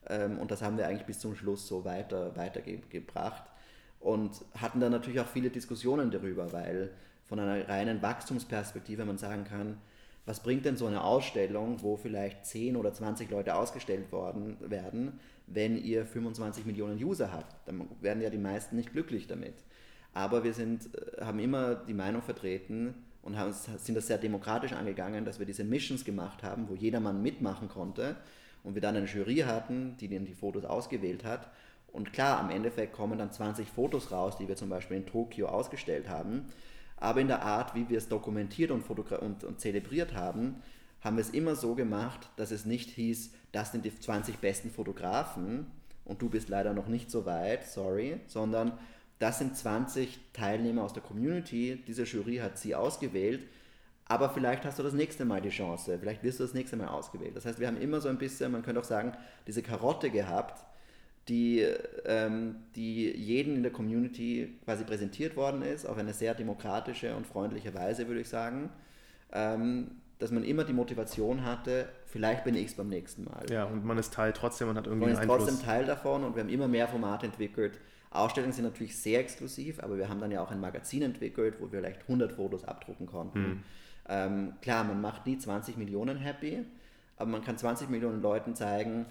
[0.09, 3.45] ähm, und das haben wir eigentlich bis zum Schluss so weiter, weitergebracht
[4.01, 6.91] und hatten dann natürlich auch viele Diskussionen darüber, weil
[7.25, 9.79] von einer reinen Wachstumsperspektive man sagen kann,
[10.29, 15.19] was bringt denn so eine Ausstellung, wo vielleicht 10 oder 20 Leute ausgestellt worden werden,
[15.47, 17.67] wenn ihr 25 Millionen User habt?
[17.67, 19.55] Dann werden ja die meisten nicht glücklich damit.
[20.13, 24.73] Aber wir sind, äh, haben immer die Meinung vertreten und haben, sind das sehr demokratisch
[24.73, 28.17] angegangen, dass wir diese Missions gemacht haben, wo jedermann mitmachen konnte
[28.65, 31.51] und wir dann eine Jury hatten, die dann die Fotos ausgewählt hat
[31.93, 35.49] und klar, am Endeffekt kommen dann 20 Fotos raus, die wir zum Beispiel in Tokio
[35.49, 36.47] ausgestellt haben.
[37.01, 40.57] Aber in der Art, wie wir es dokumentiert und, und, und zelebriert haben,
[41.01, 44.71] haben wir es immer so gemacht, dass es nicht hieß, das sind die 20 besten
[44.71, 45.67] Fotografen
[46.05, 48.73] und du bist leider noch nicht so weit, sorry, sondern
[49.19, 53.47] das sind 20 Teilnehmer aus der Community, diese Jury hat sie ausgewählt,
[54.07, 56.89] aber vielleicht hast du das nächste Mal die Chance, vielleicht wirst du das nächste Mal
[56.89, 57.37] ausgewählt.
[57.37, 59.13] Das heißt, wir haben immer so ein bisschen, man könnte auch sagen,
[59.47, 60.65] diese Karotte gehabt,
[61.29, 61.67] die,
[62.07, 67.27] ähm, die jeden in der Community quasi präsentiert worden ist, auf eine sehr demokratische und
[67.27, 68.71] freundliche Weise, würde ich sagen.
[69.33, 73.47] Ähm, dass man immer die Motivation hatte, vielleicht bin ich es beim nächsten Mal.
[73.51, 75.39] Ja, und man ist Teil trotzdem und hat irgendwie man einen Einfluss.
[75.39, 77.79] Man ist trotzdem Teil davon und wir haben immer mehr Formate entwickelt.
[78.11, 81.71] Ausstellungen sind natürlich sehr exklusiv, aber wir haben dann ja auch ein Magazin entwickelt, wo
[81.71, 83.41] wir vielleicht 100 Fotos abdrucken konnten.
[83.41, 83.63] Mhm.
[84.09, 86.65] Ähm, klar, man macht nie 20 Millionen happy,
[87.17, 89.07] aber man kann 20 Millionen Leuten zeigen,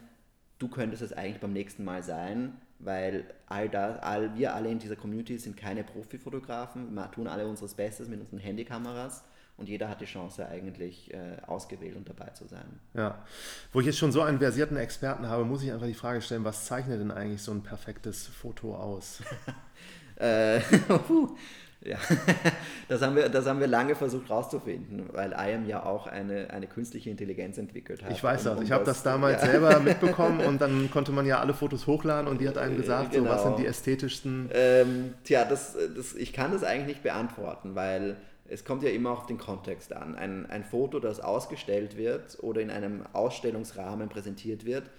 [0.59, 4.79] du könntest es eigentlich beim nächsten Mal sein, weil all das, all, wir alle in
[4.79, 9.23] dieser Community sind keine Profifotografen, wir tun alle unseres Bestes mit unseren Handykameras
[9.57, 12.79] und jeder hat die Chance eigentlich äh, ausgewählt und dabei zu sein.
[12.93, 13.25] Ja,
[13.73, 16.43] wo ich jetzt schon so einen versierten Experten habe, muss ich einfach die Frage stellen,
[16.43, 19.21] was zeichnet denn eigentlich so ein perfektes Foto aus?
[20.17, 20.61] äh,
[21.81, 21.97] Ja,
[22.89, 26.65] das haben, wir, das haben wir lange versucht rauszufinden, weil IAM ja auch eine, eine
[26.65, 28.11] künstliche Intelligenz entwickelt hat.
[28.11, 28.57] Ich weiß das.
[28.57, 29.51] Um ich habe das damals ja.
[29.51, 32.77] selber mitbekommen und dann konnte man ja alle Fotos hochladen und die hat einem äh,
[32.77, 33.25] gesagt, genau.
[33.25, 34.49] so, was sind die ästhetischsten.
[34.53, 38.17] Ähm, tja, das, das, ich kann das eigentlich nicht beantworten, weil
[38.49, 40.15] es kommt ja immer auf den Kontext an.
[40.15, 44.89] Ein, ein Foto, das ausgestellt wird oder in einem Ausstellungsrahmen präsentiert wird,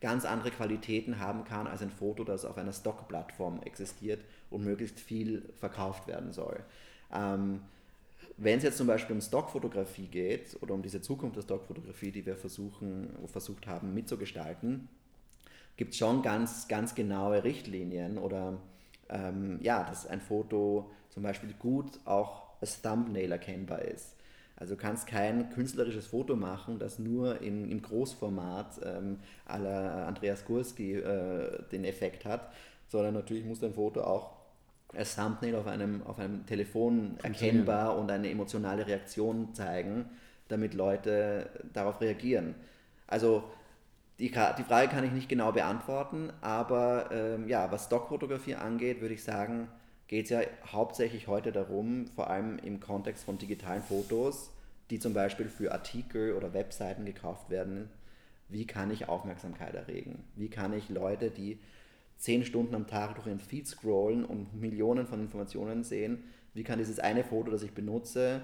[0.00, 5.00] ganz andere Qualitäten haben kann als ein Foto, das auf einer Stock-Plattform existiert und möglichst
[5.00, 6.60] viel verkauft werden soll.
[7.12, 7.60] Ähm,
[8.36, 12.24] wenn es jetzt zum Beispiel um Stockfotografie geht oder um diese Zukunft der Stockfotografie, die
[12.24, 14.88] wir versuchen, versucht haben mitzugestalten,
[15.76, 18.58] gibt es schon ganz, ganz genaue Richtlinien oder
[19.08, 24.14] ähm, ja, dass ein Foto zum Beispiel gut auch als Thumbnail erkennbar ist.
[24.56, 30.44] Also du kannst kein künstlerisches Foto machen, das nur in, im Großformat ähm, aller Andreas
[30.44, 32.52] Gurski äh, den Effekt hat,
[32.88, 34.37] sondern natürlich muss dein Foto auch
[34.96, 40.06] als Thumbnail auf einem, auf einem Telefon erkennbar und eine emotionale Reaktion zeigen,
[40.48, 42.54] damit Leute darauf reagieren.
[43.06, 43.44] Also
[44.18, 49.14] die, die Frage kann ich nicht genau beantworten, aber ähm, ja, was Stockfotografie angeht, würde
[49.14, 49.68] ich sagen,
[50.08, 50.40] geht es ja
[50.72, 54.50] hauptsächlich heute darum, vor allem im Kontext von digitalen Fotos,
[54.90, 57.90] die zum Beispiel für Artikel oder Webseiten gekauft werden,
[58.48, 60.24] wie kann ich Aufmerksamkeit erregen?
[60.34, 61.58] Wie kann ich Leute, die
[62.18, 66.78] zehn Stunden am Tag durch ihren Feed scrollen und Millionen von Informationen sehen, wie kann
[66.78, 68.42] dieses eine Foto, das ich benutze,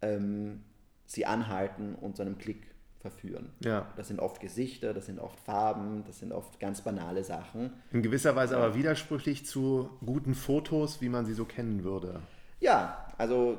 [0.00, 0.62] ähm,
[1.06, 2.68] sie anhalten und zu einem Klick
[3.00, 3.50] verführen.
[3.60, 3.86] Ja.
[3.96, 7.72] Das sind oft Gesichter, das sind oft Farben, das sind oft ganz banale Sachen.
[7.92, 12.20] In gewisser Weise aber widersprüchlich zu guten Fotos, wie man sie so kennen würde.
[12.60, 13.58] Ja, also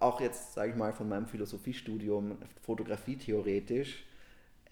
[0.00, 4.04] auch jetzt, sage ich mal, von meinem Philosophiestudium, Fotografie theoretisch,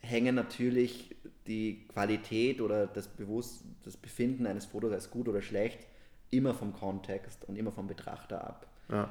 [0.04, 1.14] hängen natürlich
[1.46, 5.86] die Qualität oder das, Bewusst das Befinden eines Fotos als gut oder schlecht
[6.30, 8.66] immer vom Kontext und immer vom Betrachter ab.
[8.90, 9.08] Ja.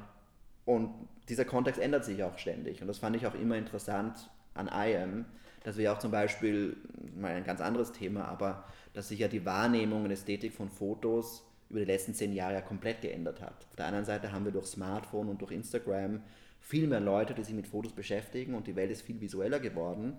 [0.65, 0.93] Und
[1.29, 2.81] dieser Kontext ändert sich auch ständig.
[2.81, 5.25] Und das fand ich auch immer interessant an IAM,
[5.63, 6.75] dass wir auch zum Beispiel,
[7.15, 11.45] mal ein ganz anderes Thema, aber dass sich ja die Wahrnehmung und Ästhetik von Fotos
[11.69, 13.65] über die letzten zehn Jahre ja komplett geändert hat.
[13.69, 16.21] Auf der anderen Seite haben wir durch Smartphone und durch Instagram
[16.63, 20.13] viel mehr Leute, die sich mit Fotos beschäftigen und die Welt ist viel visueller geworden.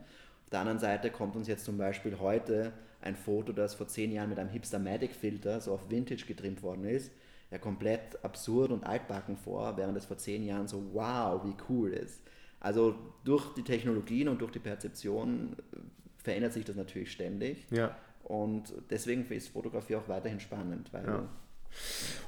[0.44, 4.12] Auf der anderen Seite kommt uns jetzt zum Beispiel heute ein Foto, das vor zehn
[4.12, 7.10] Jahren mit einem Hipster-Matic-Filter so auf Vintage getrimmt worden ist,
[7.50, 11.92] ja komplett absurd und altbacken vor, während es vor zehn Jahren so wow, wie cool
[11.92, 12.20] ist.
[12.60, 15.78] Also durch die Technologien und durch die Perzeption äh,
[16.18, 17.66] verändert sich das natürlich ständig.
[17.70, 17.96] Ja.
[18.22, 21.28] Und deswegen ist Fotografie auch weiterhin spannend, weil ja.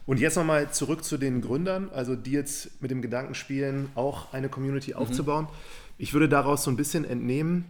[0.07, 4.33] Und jetzt nochmal zurück zu den Gründern, also die jetzt mit dem Gedanken spielen, auch
[4.33, 4.99] eine Community mhm.
[4.99, 5.49] aufzubauen.
[5.99, 7.65] Ich würde daraus so ein bisschen entnehmen,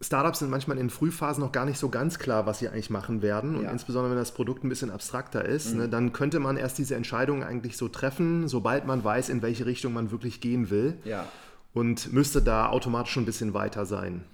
[0.00, 3.22] Startups sind manchmal in Frühphasen noch gar nicht so ganz klar, was sie eigentlich machen
[3.22, 3.56] werden.
[3.56, 3.70] Und ja.
[3.70, 5.78] insbesondere wenn das Produkt ein bisschen abstrakter ist, mhm.
[5.78, 9.64] ne, dann könnte man erst diese Entscheidung eigentlich so treffen, sobald man weiß, in welche
[9.64, 10.94] Richtung man wirklich gehen will.
[11.04, 11.26] Ja.
[11.72, 14.24] Und müsste da automatisch schon ein bisschen weiter sein.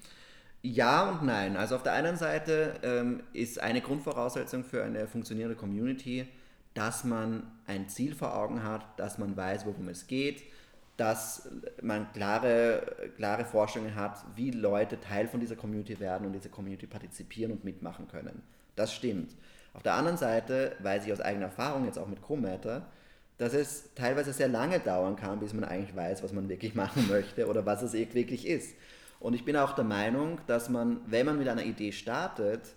[0.62, 1.56] Ja und nein.
[1.56, 6.28] Also auf der einen Seite ähm, ist eine Grundvoraussetzung für eine funktionierende Community,
[6.74, 10.42] dass man ein Ziel vor Augen hat, dass man weiß, worum es geht,
[10.96, 11.48] dass
[11.82, 16.86] man klare, klare Vorstellungen hat, wie Leute Teil von dieser Community werden und diese Community
[16.86, 18.42] partizipieren und mitmachen können.
[18.76, 19.34] Das stimmt.
[19.74, 22.86] Auf der anderen Seite weiß ich aus eigener Erfahrung jetzt auch mit Co-Matter,
[23.38, 27.08] dass es teilweise sehr lange dauern kann, bis man eigentlich weiß, was man wirklich machen
[27.08, 28.76] möchte oder was es wirklich ist.
[29.22, 32.74] Und ich bin auch der Meinung, dass man, wenn man mit einer Idee startet,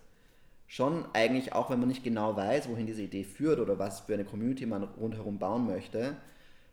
[0.68, 4.14] schon eigentlich, auch wenn man nicht genau weiß, wohin diese Idee führt oder was für
[4.14, 6.16] eine Community man rundherum bauen möchte,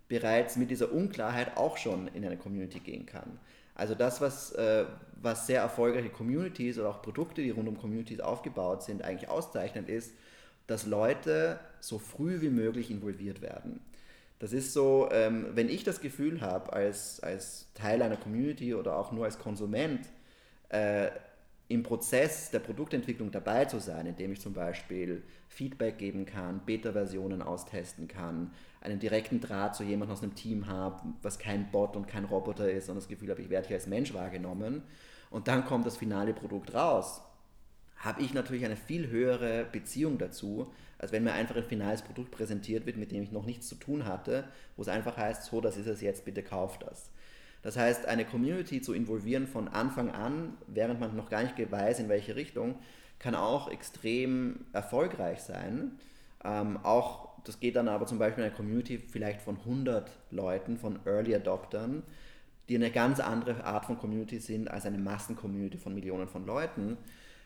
[0.09, 3.39] bereits mit dieser Unklarheit auch schon in eine Community gehen kann.
[3.75, 4.85] Also das, was, äh,
[5.23, 9.89] was sehr erfolgreiche Communities oder auch Produkte, die rund um Communities aufgebaut sind, eigentlich auszeichnet,
[9.89, 10.13] ist,
[10.67, 13.81] dass Leute so früh wie möglich involviert werden.
[14.43, 18.97] Das ist so, ähm, wenn ich das Gefühl habe, als, als Teil einer Community oder
[18.97, 20.01] auch nur als Konsument,
[20.69, 21.13] äh,
[21.69, 27.41] im Prozess der Produktentwicklung dabei zu sein, indem ich zum Beispiel Feedback geben kann, Beta-Versionen
[27.41, 28.51] austesten kann,
[28.81, 32.69] einen direkten Draht zu jemandem aus einem Team habe, was kein Bot und kein Roboter
[32.69, 34.83] ist und das Gefühl habe, ich werde hier als Mensch wahrgenommen.
[35.31, 37.23] Und dann kommt das finale Produkt raus,
[38.03, 42.33] habe ich natürlich eine viel höhere Beziehung dazu, als wenn mir einfach ein finales Produkt
[42.33, 44.45] präsentiert wird, mit dem ich noch nichts zu tun hatte,
[44.77, 47.11] wo es einfach heißt, so, das ist es jetzt, bitte kauft das.
[47.63, 52.01] Das heißt, eine Community zu involvieren von Anfang an, während man noch gar nicht weiß,
[52.01, 52.75] in welche Richtung,
[53.21, 55.93] kann auch extrem erfolgreich sein.
[56.45, 60.77] Ähm, auch das geht dann aber zum Beispiel in einer Community vielleicht von 100 Leuten,
[60.77, 62.03] von Early Adoptern,
[62.69, 66.97] die eine ganz andere Art von Community sind als eine Massencommunity von Millionen von Leuten.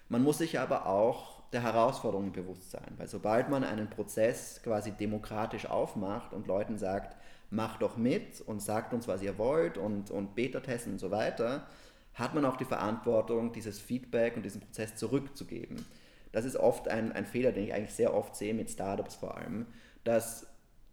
[0.08, 4.92] Man muss sich aber auch der Herausforderungen bewusst sein, weil sobald man einen Prozess quasi
[4.92, 7.16] demokratisch aufmacht und Leuten sagt,
[7.50, 11.66] macht doch mit und sagt uns, was ihr wollt und, und Beta-testen und so weiter,
[12.14, 15.84] hat man auch die Verantwortung, dieses Feedback und diesen Prozess zurückzugeben.
[16.32, 19.36] Das ist oft ein, ein Fehler, den ich eigentlich sehr oft sehe mit Startups vor
[19.36, 19.66] allem,
[20.04, 20.46] dass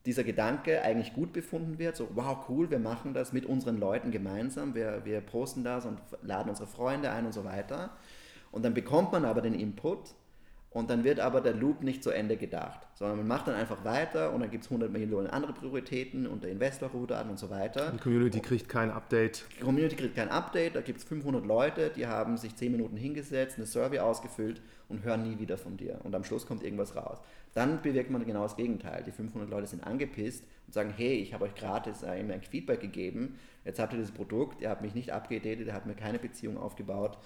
[0.05, 4.11] dieser Gedanke eigentlich gut befunden wird, so wow, cool, wir machen das mit unseren Leuten
[4.11, 7.91] gemeinsam, wir, wir posten das und laden unsere Freunde ein und so weiter.
[8.53, 10.13] Und dann bekommt man aber den Input
[10.69, 13.83] und dann wird aber der Loop nicht zu Ende gedacht, sondern man macht dann einfach
[13.83, 17.39] weiter und dann gibt es 100 Millionen andere Prioritäten und der Investor ruht an und
[17.39, 17.91] so weiter.
[17.91, 19.45] Die Community kriegt kein Update.
[19.57, 22.95] Die Community kriegt kein Update, da gibt es 500 Leute, die haben sich 10 Minuten
[22.95, 25.99] hingesetzt, eine Survey ausgefüllt und hören nie wieder von dir.
[26.03, 27.19] Und am Schluss kommt irgendwas raus.
[27.55, 29.03] Dann bewirkt man genau das Gegenteil.
[29.03, 33.39] Die 500 Leute sind angepisst und sagen, hey, ich habe euch gratis ein Feedback gegeben,
[33.65, 36.57] jetzt habt ihr das Produkt, ihr habt mich nicht abgedatet, ihr habt mir keine Beziehung
[36.57, 37.17] aufgebaut.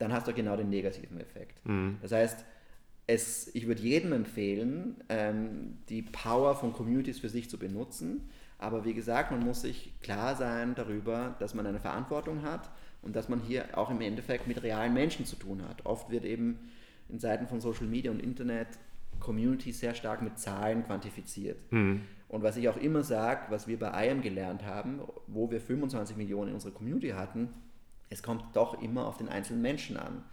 [0.00, 1.64] Dann hast du genau den negativen Effekt.
[1.66, 1.98] Mhm.
[2.00, 2.44] Das heißt,
[3.06, 8.30] es, ich würde jedem empfehlen, ähm, die Power von Communities für sich zu benutzen.
[8.58, 12.70] Aber wie gesagt, man muss sich klar sein darüber, dass man eine Verantwortung hat
[13.02, 15.84] und dass man hier auch im Endeffekt mit realen Menschen zu tun hat.
[15.84, 16.58] Oft wird eben
[17.10, 18.68] in Seiten von Social Media und Internet
[19.18, 21.60] Community sehr stark mit Zahlen quantifiziert.
[21.70, 22.02] Mhm.
[22.28, 26.16] Und was ich auch immer sage, was wir bei IAM gelernt haben, wo wir 25
[26.16, 27.50] Millionen in unserer Community hatten,
[28.10, 30.24] es kommt doch immer auf den einzelnen Menschen an.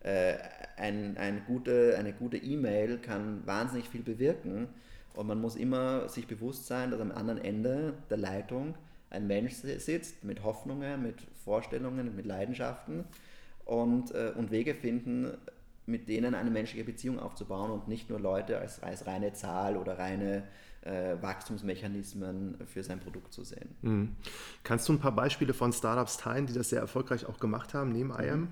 [0.00, 0.34] Äh,
[0.76, 4.68] ein, ein gute, eine gute E-Mail kann wahnsinnig viel bewirken
[5.14, 8.74] und man muss immer sich bewusst sein, dass am anderen Ende der Leitung
[9.10, 13.04] ein Mensch sitzt mit Hoffnungen, mit Vorstellungen, mit Leidenschaften
[13.64, 15.36] und, äh, und Wege finden,
[15.86, 19.98] mit denen eine menschliche Beziehung aufzubauen und nicht nur Leute als, als reine Zahl oder
[19.98, 20.44] reine
[20.82, 23.74] äh, Wachstumsmechanismen für sein Produkt zu sehen.
[23.82, 24.16] Mhm.
[24.62, 27.92] Kannst du ein paar Beispiele von Startups teilen, die das sehr erfolgreich auch gemacht haben,
[27.92, 28.40] neben IAM?
[28.40, 28.48] Mhm.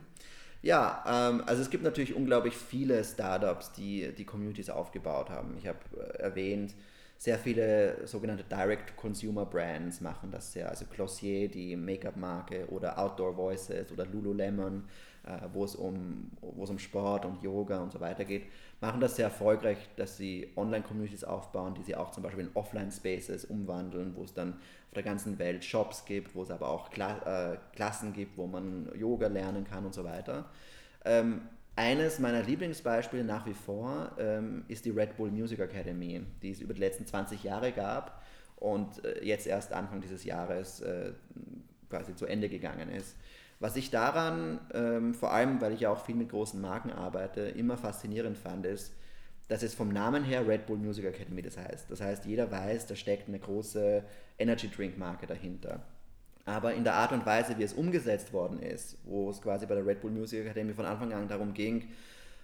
[0.62, 5.56] Ja, ähm, also es gibt natürlich unglaublich viele Startups, die die Communities aufgebaut haben.
[5.56, 6.74] Ich habe äh, erwähnt,
[7.20, 10.70] sehr viele sogenannte Direct-to-Consumer-Brands machen das sehr.
[10.70, 14.84] Also Glossier, die Make-up-Marke oder Outdoor Voices oder Lululemon,
[15.26, 18.44] äh, wo, es um, wo es um Sport und Yoga und so weiter geht,
[18.80, 23.44] machen das sehr erfolgreich, dass sie Online-Communities aufbauen, die sie auch zum Beispiel in Offline-Spaces
[23.44, 27.52] umwandeln, wo es dann auf der ganzen Welt Shops gibt, wo es aber auch Kla
[27.52, 30.46] äh, Klassen gibt, wo man Yoga lernen kann und so weiter.
[31.04, 31.42] Ähm,
[31.76, 36.60] eines meiner Lieblingsbeispiele nach wie vor ähm, ist die Red Bull Music Academy, die es
[36.60, 38.22] über die letzten 20 Jahre gab
[38.56, 41.12] und äh, jetzt erst Anfang dieses Jahres äh,
[41.88, 43.16] quasi zu Ende gegangen ist.
[43.58, 47.42] Was ich daran, ähm, vor allem weil ich ja auch viel mit großen Marken arbeite,
[47.42, 48.94] immer faszinierend fand, ist,
[49.48, 51.90] dass es vom Namen her Red Bull Music Academy das heißt.
[51.90, 54.04] Das heißt, jeder weiß, da steckt eine große
[54.38, 55.82] Energy Drink Marke dahinter.
[56.44, 59.74] Aber in der Art und Weise, wie es umgesetzt worden ist, wo es quasi bei
[59.74, 61.88] der Red Bull Music Academy von Anfang an darum ging,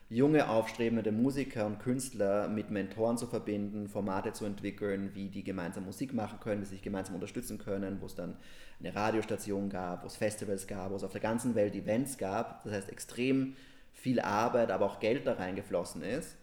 [0.09, 5.85] junge aufstrebende Musiker und Künstler mit Mentoren zu verbinden, Formate zu entwickeln, wie die gemeinsam
[5.85, 8.37] Musik machen können, wie sie sich gemeinsam unterstützen können, wo es dann
[8.79, 12.63] eine Radiostation gab, wo es Festivals gab, wo es auf der ganzen Welt Events gab.
[12.65, 13.57] Das heißt, extrem
[13.93, 16.37] viel Arbeit, aber auch Geld da reingeflossen ist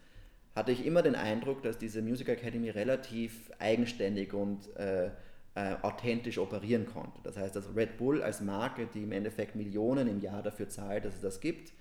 [0.56, 5.10] hatte ich immer den Eindruck, dass diese Music Academy relativ eigenständig und äh,
[5.56, 7.20] äh, authentisch operieren konnte.
[7.24, 11.06] Das heißt, dass Red Bull als Marke, die im Endeffekt Millionen im Jahr dafür zahlt,
[11.06, 11.74] dass es das gibt,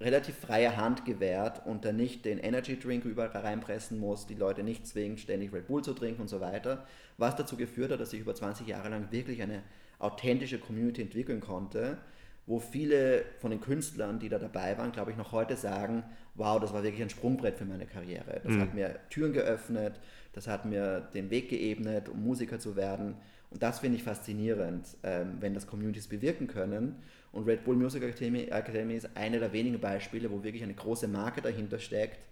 [0.00, 4.62] relativ freie Hand gewährt und dann nicht den Energy Drink überall reinpressen muss, die Leute
[4.62, 6.86] nicht zwingt, ständig Red Bull zu trinken und so weiter,
[7.18, 9.62] was dazu geführt hat, dass sich über 20 Jahre lang wirklich eine
[9.98, 11.98] authentische Community entwickeln konnte,
[12.46, 16.02] wo viele von den Künstlern, die da dabei waren, glaube ich, noch heute sagen,
[16.34, 18.40] wow, das war wirklich ein Sprungbrett für meine Karriere.
[18.42, 18.60] Das mhm.
[18.60, 20.00] hat mir Türen geöffnet,
[20.32, 23.14] das hat mir den Weg geebnet, um Musiker zu werden.
[23.50, 26.96] Und das finde ich faszinierend, ähm, wenn das Communities bewirken können.
[27.32, 31.06] Und Red Bull Music Academy, Academy ist eine der wenigen Beispiele, wo wirklich eine große
[31.06, 32.26] Marke dahinter steckt,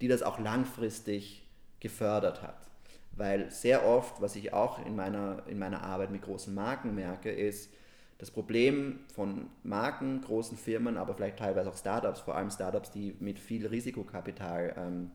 [0.00, 1.46] die das auch langfristig
[1.80, 2.58] gefördert hat.
[3.12, 7.30] Weil sehr oft, was ich auch in meiner, in meiner Arbeit mit großen Marken merke,
[7.30, 7.72] ist,
[8.18, 13.14] das Problem von Marken, großen Firmen, aber vielleicht teilweise auch Startups, vor allem Startups, die
[13.20, 15.10] mit viel Risikokapital ähm,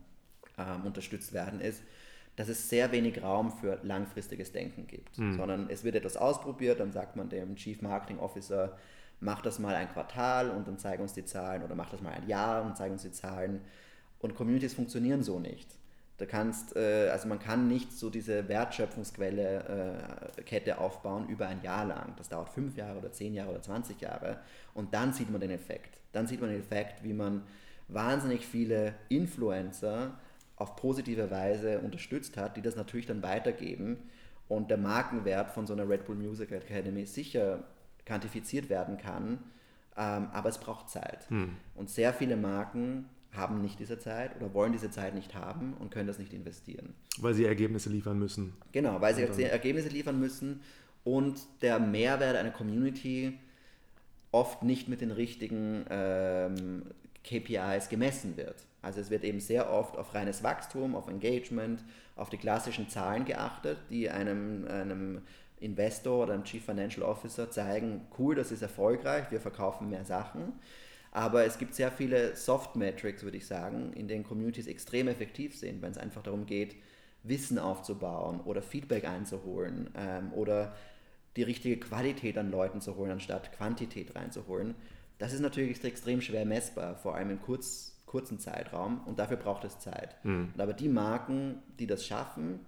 [0.56, 1.82] ähm, unterstützt werden, ist,
[2.36, 5.18] dass es sehr wenig Raum für langfristiges Denken gibt.
[5.18, 5.34] Mhm.
[5.34, 8.76] Sondern es wird etwas ausprobiert, dann sagt man dem Chief Marketing Officer,
[9.20, 12.12] mach das mal ein Quartal und dann zeig uns die Zahlen oder mach das mal
[12.12, 13.60] ein Jahr und zeig uns die Zahlen.
[14.20, 15.68] Und Communities funktionieren so nicht.
[16.22, 21.60] Du kannst, äh, also man kann nicht so diese Wertschöpfungsquelle äh, Kette aufbauen über ein
[21.62, 22.12] Jahr lang.
[22.16, 24.38] Das dauert fünf Jahre oder zehn Jahre oder 20 Jahre.
[24.72, 25.98] Und dann sieht man den Effekt.
[26.12, 27.42] Dann sieht man den Effekt, wie man
[27.88, 30.12] wahnsinnig viele Influencer
[30.54, 34.08] auf positive Weise unterstützt hat, die das natürlich dann weitergeben.
[34.46, 37.64] Und der Markenwert von so einer Red Bull Music Academy sicher
[38.06, 39.40] quantifiziert werden kann.
[39.96, 41.28] Ähm, aber es braucht Zeit.
[41.30, 41.56] Hm.
[41.74, 45.90] Und sehr viele Marken haben nicht diese Zeit oder wollen diese Zeit nicht haben und
[45.90, 46.94] können das nicht investieren.
[47.18, 48.54] Weil sie Ergebnisse liefern müssen.
[48.72, 50.60] Genau, weil sie Ergebnisse liefern müssen
[51.04, 53.38] und der Mehrwert einer Community
[54.32, 56.82] oft nicht mit den richtigen ähm,
[57.24, 58.56] KPIs gemessen wird.
[58.80, 61.84] Also es wird eben sehr oft auf reines Wachstum, auf Engagement,
[62.16, 65.22] auf die klassischen Zahlen geachtet, die einem, einem
[65.60, 70.54] Investor oder einem Chief Financial Officer zeigen, cool, das ist erfolgreich, wir verkaufen mehr Sachen.
[71.12, 75.56] Aber es gibt sehr viele Soft Metrics, würde ich sagen, in denen Communities extrem effektiv
[75.56, 76.74] sind, wenn es einfach darum geht,
[77.22, 80.74] Wissen aufzubauen oder Feedback einzuholen ähm, oder
[81.36, 84.74] die richtige Qualität an Leuten zu holen, anstatt Quantität reinzuholen.
[85.18, 89.64] Das ist natürlich extrem schwer messbar, vor allem im kurz, kurzen Zeitraum und dafür braucht
[89.64, 90.16] es Zeit.
[90.24, 90.52] Mhm.
[90.56, 92.60] Aber die Marken, die das schaffen,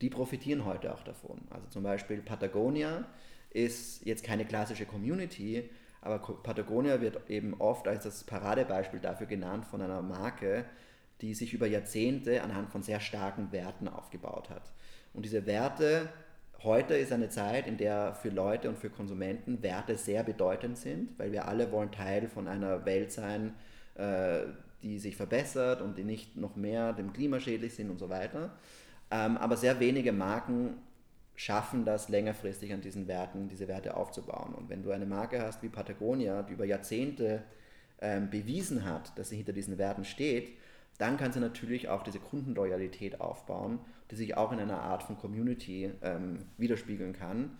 [0.00, 1.38] die profitieren heute auch davon.
[1.50, 3.06] Also zum Beispiel Patagonia
[3.50, 5.70] ist jetzt keine klassische Community,
[6.04, 10.64] aber Patagonia wird eben oft als das Paradebeispiel dafür genannt von einer Marke,
[11.20, 14.70] die sich über Jahrzehnte anhand von sehr starken Werten aufgebaut hat.
[15.14, 16.10] Und diese Werte,
[16.62, 21.18] heute ist eine Zeit, in der für Leute und für Konsumenten Werte sehr bedeutend sind,
[21.18, 23.54] weil wir alle wollen Teil von einer Welt sein,
[23.94, 24.40] äh,
[24.82, 28.50] die sich verbessert und die nicht noch mehr dem Klima schädlich sind und so weiter.
[29.10, 30.74] Ähm, aber sehr wenige Marken
[31.36, 34.54] schaffen das längerfristig an diesen Werten, diese Werte aufzubauen.
[34.54, 37.42] Und wenn du eine Marke hast wie Patagonia, die über Jahrzehnte
[38.00, 40.52] ähm, bewiesen hat, dass sie hinter diesen Werten steht,
[40.98, 45.18] dann kann sie natürlich auch diese Kundenloyalität aufbauen, die sich auch in einer Art von
[45.18, 47.58] Community ähm, widerspiegeln kann,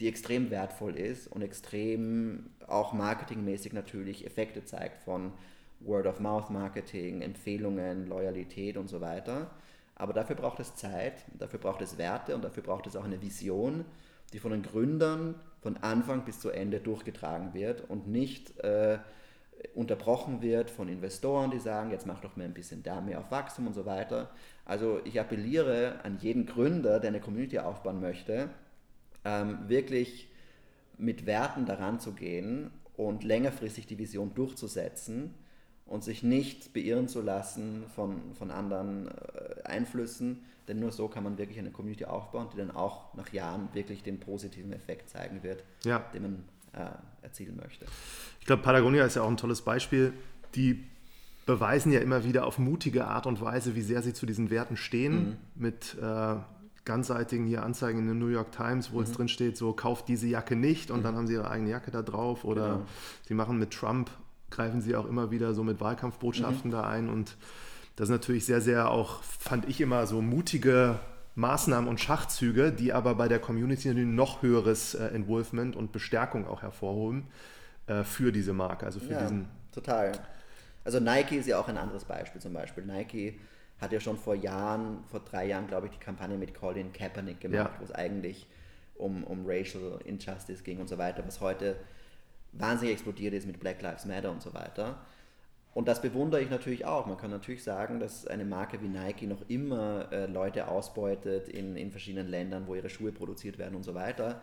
[0.00, 5.32] die extrem wertvoll ist und extrem auch marketingmäßig natürlich Effekte zeigt von
[5.80, 9.50] Word-of-Mouth-Marketing, Empfehlungen, Loyalität und so weiter.
[9.96, 13.22] Aber dafür braucht es Zeit, dafür braucht es Werte und dafür braucht es auch eine
[13.22, 13.84] Vision,
[14.32, 18.98] die von den Gründern von Anfang bis zu Ende durchgetragen wird und nicht äh,
[19.74, 23.30] unterbrochen wird von Investoren, die sagen, jetzt mach doch mal ein bisschen da mehr auf
[23.30, 24.30] Wachstum und so weiter.
[24.64, 28.50] Also ich appelliere an jeden Gründer, der eine Community aufbauen möchte,
[29.24, 30.28] ähm, wirklich
[30.98, 35.34] mit Werten daran zu gehen und längerfristig die Vision durchzusetzen
[35.86, 41.24] und sich nicht beirren zu lassen von, von anderen äh, Einflüssen, denn nur so kann
[41.24, 45.42] man wirklich eine Community aufbauen, die dann auch nach Jahren wirklich den positiven Effekt zeigen
[45.42, 45.98] wird, ja.
[46.14, 46.86] den man äh,
[47.22, 47.84] erzielen möchte.
[48.40, 50.12] Ich glaube, Patagonia ist ja auch ein tolles Beispiel.
[50.54, 50.84] Die
[51.46, 54.76] beweisen ja immer wieder auf mutige Art und Weise, wie sehr sie zu diesen Werten
[54.76, 55.36] stehen, mhm.
[55.54, 56.36] mit äh,
[56.84, 59.04] ganzseitigen hier Anzeigen in der New York Times, wo mhm.
[59.04, 61.02] es drin steht, so kauft diese Jacke nicht und mhm.
[61.02, 62.86] dann haben sie ihre eigene Jacke da drauf oder genau.
[63.28, 64.10] sie machen mit Trump
[64.50, 66.74] greifen sie auch immer wieder so mit Wahlkampfbotschaften mhm.
[66.74, 67.08] da ein.
[67.08, 67.36] Und
[67.96, 70.98] das ist natürlich sehr, sehr auch, fand ich immer so mutige
[71.36, 76.62] Maßnahmen und Schachzüge, die aber bei der Community noch höheres äh, Involvement und Bestärkung auch
[76.62, 77.26] hervorhoben
[77.86, 78.86] äh, für diese Marke.
[78.86, 79.48] Also für ja, diesen.
[79.72, 80.12] Total.
[80.84, 82.84] Also Nike ist ja auch ein anderes Beispiel zum Beispiel.
[82.84, 83.40] Nike
[83.80, 87.40] hat ja schon vor Jahren, vor drei Jahren, glaube ich, die Kampagne mit Colin Kaepernick
[87.40, 87.80] gemacht, ja.
[87.80, 88.46] wo es eigentlich
[88.94, 91.76] um, um Racial Injustice ging und so weiter, was heute
[92.58, 94.98] wahnsinnig explodiert ist mit Black Lives Matter und so weiter.
[95.74, 97.06] Und das bewundere ich natürlich auch.
[97.06, 101.76] Man kann natürlich sagen, dass eine Marke wie Nike noch immer äh, Leute ausbeutet in,
[101.76, 104.40] in verschiedenen Ländern, wo ihre Schuhe produziert werden und so weiter.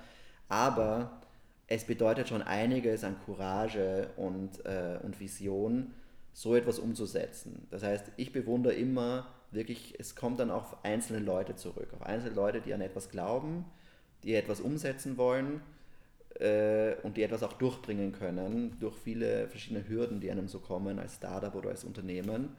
[0.49, 1.21] Aber
[1.67, 5.93] es bedeutet schon einiges an Courage und, äh, und Vision,
[6.33, 7.65] so etwas umzusetzen.
[7.71, 12.35] Das heißt, ich bewundere immer wirklich, es kommt dann auf einzelne Leute zurück, auf einzelne
[12.35, 13.65] Leute, die an etwas glauben,
[14.23, 15.61] die etwas umsetzen wollen
[16.41, 20.99] äh, und die etwas auch durchbringen können durch viele verschiedene Hürden, die einem so kommen
[20.99, 22.49] als Startup oder als Unternehmen.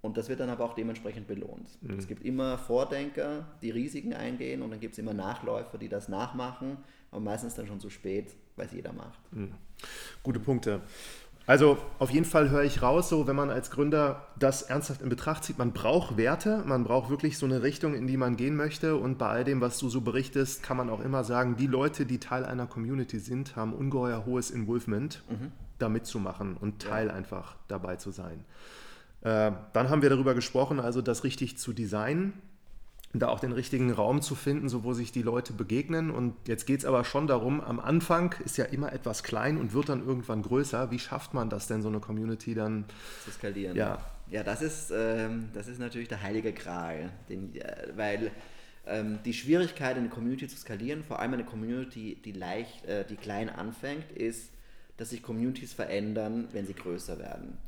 [0.00, 1.68] Und das wird dann aber auch dementsprechend belohnt.
[1.80, 1.98] Mhm.
[1.98, 6.08] Es gibt immer Vordenker, die Risiken eingehen und dann gibt es immer Nachläufer, die das
[6.08, 6.78] nachmachen,
[7.12, 9.20] aber meistens dann schon zu spät, weil es jeder macht.
[9.32, 9.52] Mhm.
[10.22, 10.80] Gute Punkte.
[11.46, 15.08] Also auf jeden Fall höre ich raus, so wenn man als Gründer das ernsthaft in
[15.08, 18.54] Betracht zieht, man braucht Werte, man braucht wirklich so eine Richtung, in die man gehen
[18.54, 21.66] möchte und bei all dem, was du so berichtest, kann man auch immer sagen, die
[21.66, 25.50] Leute, die Teil einer Community sind, haben ungeheuer hohes Involvement, mhm.
[25.78, 27.14] da mitzumachen und Teil ja.
[27.14, 28.44] einfach dabei zu sein.
[29.22, 32.34] Äh, dann haben wir darüber gesprochen, also das richtig zu designen
[33.14, 36.10] da auch den richtigen Raum zu finden, so wo sich die Leute begegnen.
[36.10, 39.74] Und jetzt geht es aber schon darum, am Anfang ist ja immer etwas klein und
[39.74, 40.90] wird dann irgendwann größer.
[40.90, 42.86] Wie schafft man das denn, so eine Community dann
[43.24, 43.76] zu skalieren?
[43.76, 43.98] Ja,
[44.30, 48.30] ja das, ist, ähm, das ist natürlich der heilige Gral, den, äh, weil
[48.86, 53.16] ähm, die Schwierigkeit, eine Community zu skalieren, vor allem eine Community, die, leicht, äh, die
[53.16, 54.50] klein anfängt, ist,
[54.96, 57.58] dass sich Communities verändern, wenn sie größer werden.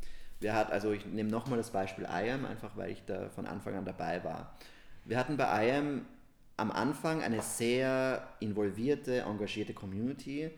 [0.40, 3.74] Wir hat, also ich nehme nochmal das Beispiel IAM, einfach weil ich da von Anfang
[3.74, 4.54] an dabei war.
[5.04, 6.06] Wir hatten bei IAM
[6.56, 10.50] am Anfang eine sehr involvierte, engagierte Community,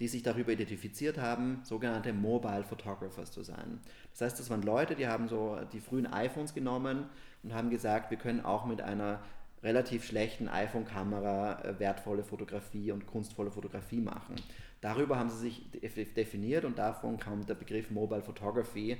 [0.00, 3.78] die sich darüber identifiziert haben, sogenannte Mobile Photographers zu sein.
[4.10, 7.06] Das heißt, das waren Leute, die haben so die frühen iPhones genommen
[7.44, 9.20] und haben gesagt, wir können auch mit einer
[9.62, 14.34] relativ schlechten iPhone-Kamera äh, wertvolle Fotografie und kunstvolle Fotografie machen.
[14.80, 15.70] Darüber haben sie sich
[16.14, 18.96] definiert und davon kam der Begriff Mobile Photography,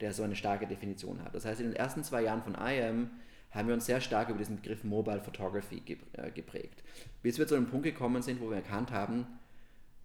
[0.00, 1.34] der so eine starke Definition hat.
[1.34, 3.10] Das heißt, in den ersten zwei Jahren von IAM
[3.52, 5.82] haben wir uns sehr stark über diesen Begriff Mobile Photography
[6.12, 6.82] äh, geprägt.
[7.22, 9.26] Bis wir zu einem Punkt gekommen sind, wo wir erkannt haben,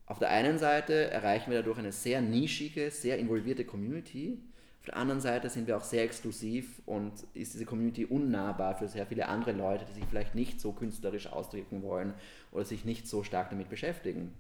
[0.05, 4.39] auf der einen Seite erreichen wir dadurch eine sehr nischige, sehr involvierte Community.
[4.79, 8.87] Auf der anderen Seite sind wir auch sehr exklusiv und ist diese Community unnahbar für
[8.87, 12.13] sehr viele andere Leute, die sich vielleicht nicht so künstlerisch ausdrücken wollen
[12.53, 14.33] oder sich nicht so stark damit beschäftigen.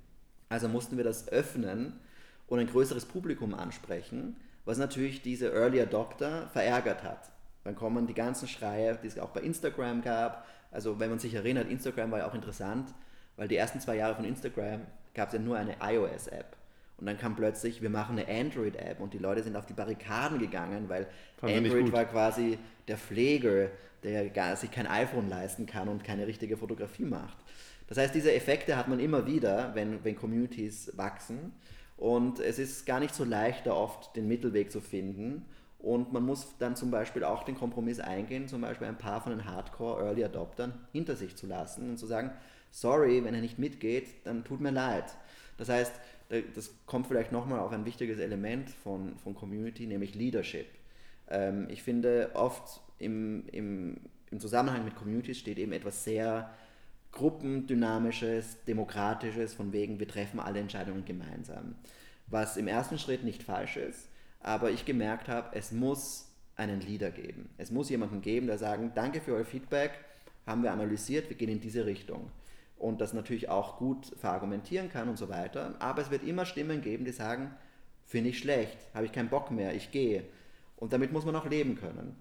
[0.47, 1.99] Also mussten wir das öffnen
[2.47, 7.29] und ein größeres Publikum ansprechen, was natürlich diese Early Adopter verärgert hat.
[7.67, 10.47] Dann kommen die ganzen Schreie, die es auch bei Instagram gab.
[10.71, 12.93] Also wenn man sich erinnert, Instagram war ja auch interessant,
[13.35, 16.55] weil die ersten zwei Jahre von Instagram gab es ja nur eine iOS-App.
[16.97, 20.39] Und dann kam plötzlich, wir machen eine Android-App und die Leute sind auf die Barrikaden
[20.39, 22.57] gegangen, weil Fand Android war quasi
[22.87, 23.67] der Pfleger,
[24.01, 27.37] der gar, sich kein iPhone leisten kann und keine richtige Fotografie macht.
[27.87, 31.51] Das heißt, diese Effekte hat man immer wieder, wenn, wenn Communities wachsen.
[31.97, 35.45] Und es ist gar nicht so leicht, da oft den Mittelweg zu finden.
[35.79, 39.31] Und man muss dann zum Beispiel auch den Kompromiss eingehen, zum Beispiel ein paar von
[39.31, 42.31] den Hardcore-Early Adoptern hinter sich zu lassen und zu sagen,
[42.71, 45.05] sorry, wenn er nicht mitgeht, dann tut mir leid.
[45.57, 45.93] Das heißt,
[46.55, 50.67] das kommt vielleicht nochmal auf ein wichtiges Element von, von Community, nämlich Leadership.
[51.29, 53.97] Ähm, ich finde, oft im, im,
[54.31, 56.51] im Zusammenhang mit Communities steht eben etwas sehr
[57.11, 61.75] gruppendynamisches, demokratisches, von wegen, wir treffen alle Entscheidungen gemeinsam.
[62.27, 64.09] Was im ersten Schritt nicht falsch ist,
[64.39, 67.49] aber ich gemerkt habe, es muss einen Leader geben.
[67.57, 69.91] Es muss jemanden geben, der sagt, danke für euer Feedback,
[70.45, 72.31] haben wir analysiert, wir gehen in diese Richtung.
[72.77, 75.75] Und das natürlich auch gut verargumentieren kann und so weiter.
[75.79, 77.53] Aber es wird immer Stimmen geben, die sagen,
[78.05, 80.23] finde ich schlecht, habe ich keinen Bock mehr, ich gehe.
[80.77, 82.15] Und damit muss man auch leben können.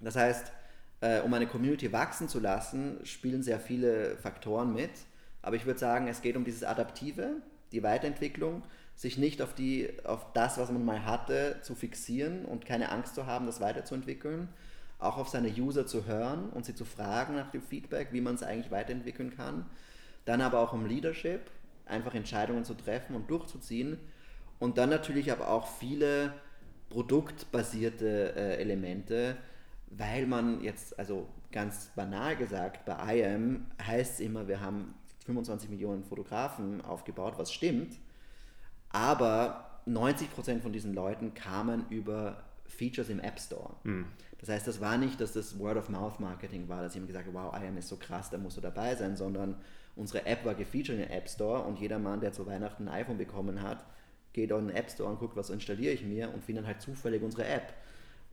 [0.00, 0.52] Das heißt,
[1.00, 4.90] äh, um eine Community wachsen zu lassen, spielen sehr viele Faktoren mit.
[5.40, 7.36] Aber ich würde sagen, es geht um dieses Adaptive,
[7.72, 8.62] die Weiterentwicklung
[8.94, 13.14] sich nicht auf, die, auf das, was man mal hatte, zu fixieren und keine Angst
[13.14, 14.48] zu haben, das weiterzuentwickeln,
[14.98, 18.36] auch auf seine User zu hören und sie zu fragen nach dem Feedback, wie man
[18.36, 19.66] es eigentlich weiterentwickeln kann.
[20.24, 21.50] Dann aber auch um Leadership,
[21.86, 23.98] einfach Entscheidungen zu treffen und durchzuziehen.
[24.60, 26.32] Und dann natürlich aber auch viele
[26.90, 29.36] produktbasierte äh, Elemente,
[29.88, 34.94] weil man jetzt, also ganz banal gesagt, bei IAM heißt es immer, wir haben
[35.26, 37.98] 25 Millionen Fotografen aufgebaut, was stimmt.
[38.92, 42.36] Aber 90% von diesen Leuten kamen über
[42.66, 43.74] Features im App Store.
[43.84, 44.06] Mhm.
[44.38, 47.76] Das heißt, das war nicht, dass das Word-of-Mouth-Marketing war, dass jemand gesagt hat, wow, IAM
[47.76, 49.56] ist so krass, da musst du dabei sein, sondern
[49.94, 53.18] unsere App war gefeatured im App Store und jeder Mann, der zu Weihnachten ein iPhone
[53.18, 53.84] bekommen hat,
[54.32, 57.22] geht in den App Store und guckt, was installiere ich mir und findet halt zufällig
[57.22, 57.74] unsere App.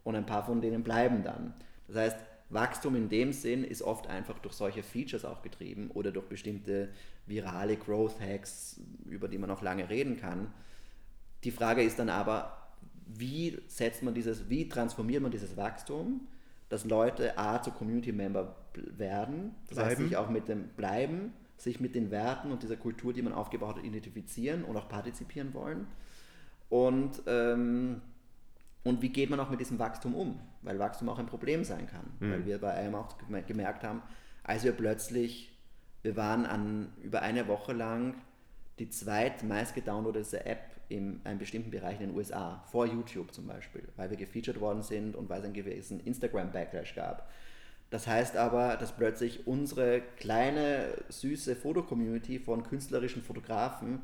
[0.04, 1.54] Und ein paar von denen bleiben dann.
[1.88, 2.18] Das heißt,
[2.50, 6.90] Wachstum in dem Sinn ist oft einfach durch solche Features auch getrieben oder durch bestimmte
[7.28, 10.52] virale Growth Hacks, über die man auch lange reden kann.
[11.44, 12.58] Die Frage ist dann aber,
[13.06, 16.28] wie setzt man dieses, wie transformiert man dieses Wachstum,
[16.70, 19.90] dass Leute A zu Community Member werden, das bleiben.
[19.90, 23.34] heißt sich auch mit dem bleiben, sich mit den Werten und dieser Kultur, die man
[23.34, 25.88] aufgebaut hat, identifizieren und auch partizipieren wollen.
[26.70, 28.02] Und ähm,
[28.84, 30.40] und wie geht man auch mit diesem Wachstum um?
[30.62, 32.12] Weil Wachstum auch ein Problem sein kann.
[32.20, 32.32] Mhm.
[32.32, 33.16] Weil wir bei einem auch
[33.48, 34.02] gemerkt haben,
[34.44, 35.58] als wir plötzlich,
[36.02, 38.16] wir waren an über eine Woche lang
[38.80, 43.88] die zweitmeist gedownloadete App in einem bestimmten Bereich in den USA, vor YouTube zum Beispiel,
[43.96, 47.30] weil wir gefeatured worden sind und weil es einen gewissen Instagram-Backlash gab.
[47.92, 54.02] Das heißt aber, dass plötzlich unsere kleine, süße Fotocommunity von künstlerischen Fotografen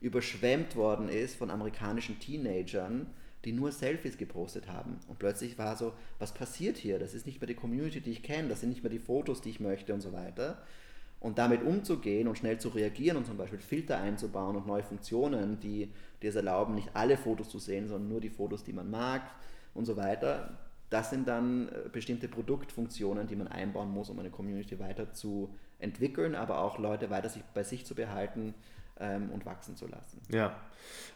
[0.00, 3.06] überschwemmt worden ist von amerikanischen Teenagern,
[3.46, 4.98] die nur Selfies gepostet haben.
[5.06, 6.98] Und plötzlich war so, was passiert hier?
[6.98, 9.40] Das ist nicht mehr die Community, die ich kenne, das sind nicht mehr die Fotos,
[9.40, 10.62] die ich möchte und so weiter.
[11.20, 15.60] Und damit umzugehen und schnell zu reagieren und zum Beispiel Filter einzubauen und neue Funktionen,
[15.60, 15.92] die
[16.22, 19.22] dir es erlauben, nicht alle Fotos zu sehen, sondern nur die Fotos, die man mag
[19.74, 20.58] und so weiter,
[20.90, 25.54] das sind dann äh, bestimmte Produktfunktionen, die man einbauen muss, um eine Community weiter zu
[25.78, 28.54] entwickeln, aber auch Leute weiter sich bei sich zu behalten
[29.00, 30.20] ähm, und wachsen zu lassen.
[30.28, 30.56] Ja,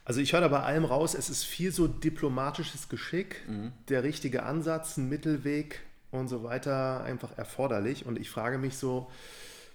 [0.05, 3.73] also ich höre da bei allem raus, es ist viel so diplomatisches Geschick, mhm.
[3.89, 8.07] der richtige Ansatz, ein Mittelweg und so weiter einfach erforderlich.
[8.07, 9.11] Und ich frage mich so,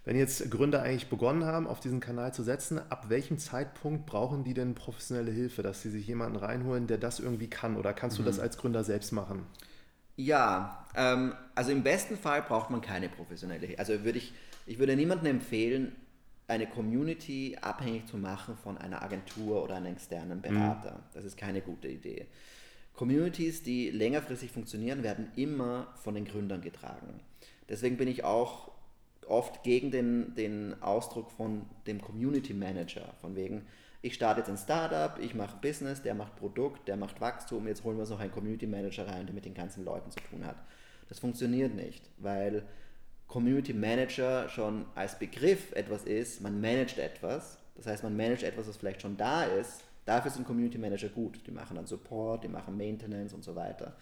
[0.04, 4.44] wenn jetzt Gründer eigentlich begonnen haben, auf diesen Kanal zu setzen, ab welchem Zeitpunkt brauchen
[4.44, 7.76] die denn professionelle Hilfe, dass sie sich jemanden reinholen, der das irgendwie kann?
[7.76, 8.28] Oder kannst du mhm.
[8.28, 9.48] das als Gründer selbst machen?
[10.16, 13.80] Ja, ähm, also im besten Fall braucht man keine professionelle Hilfe.
[13.80, 14.34] Also würde ich,
[14.66, 15.96] ich würde niemandem empfehlen,
[16.48, 20.92] eine Community abhängig zu machen von einer Agentur oder einem externen Berater.
[20.92, 21.04] Mhm.
[21.14, 22.28] Das ist keine gute Idee.
[22.94, 27.20] Communities, die längerfristig funktionieren, werden immer von den Gründern getragen.
[27.68, 28.72] Deswegen bin ich auch
[29.28, 33.66] oft gegen den, den Ausdruck von dem Community Manager, von wegen,
[34.02, 37.84] ich starte jetzt ein Startup, ich mache Business, der macht Produkt, der macht Wachstum, jetzt
[37.84, 40.46] holen wir uns noch einen Community Manager rein, der mit den ganzen Leuten zu tun
[40.46, 40.58] hat.
[41.10, 42.64] Das funktioniert nicht, weil
[43.28, 48.68] Community Manager schon als Begriff etwas ist, man managt etwas, das heißt, man managt etwas,
[48.68, 52.48] was vielleicht schon da ist, dafür sind Community Manager gut, die machen dann Support, die
[52.48, 53.96] machen Maintenance und so weiter.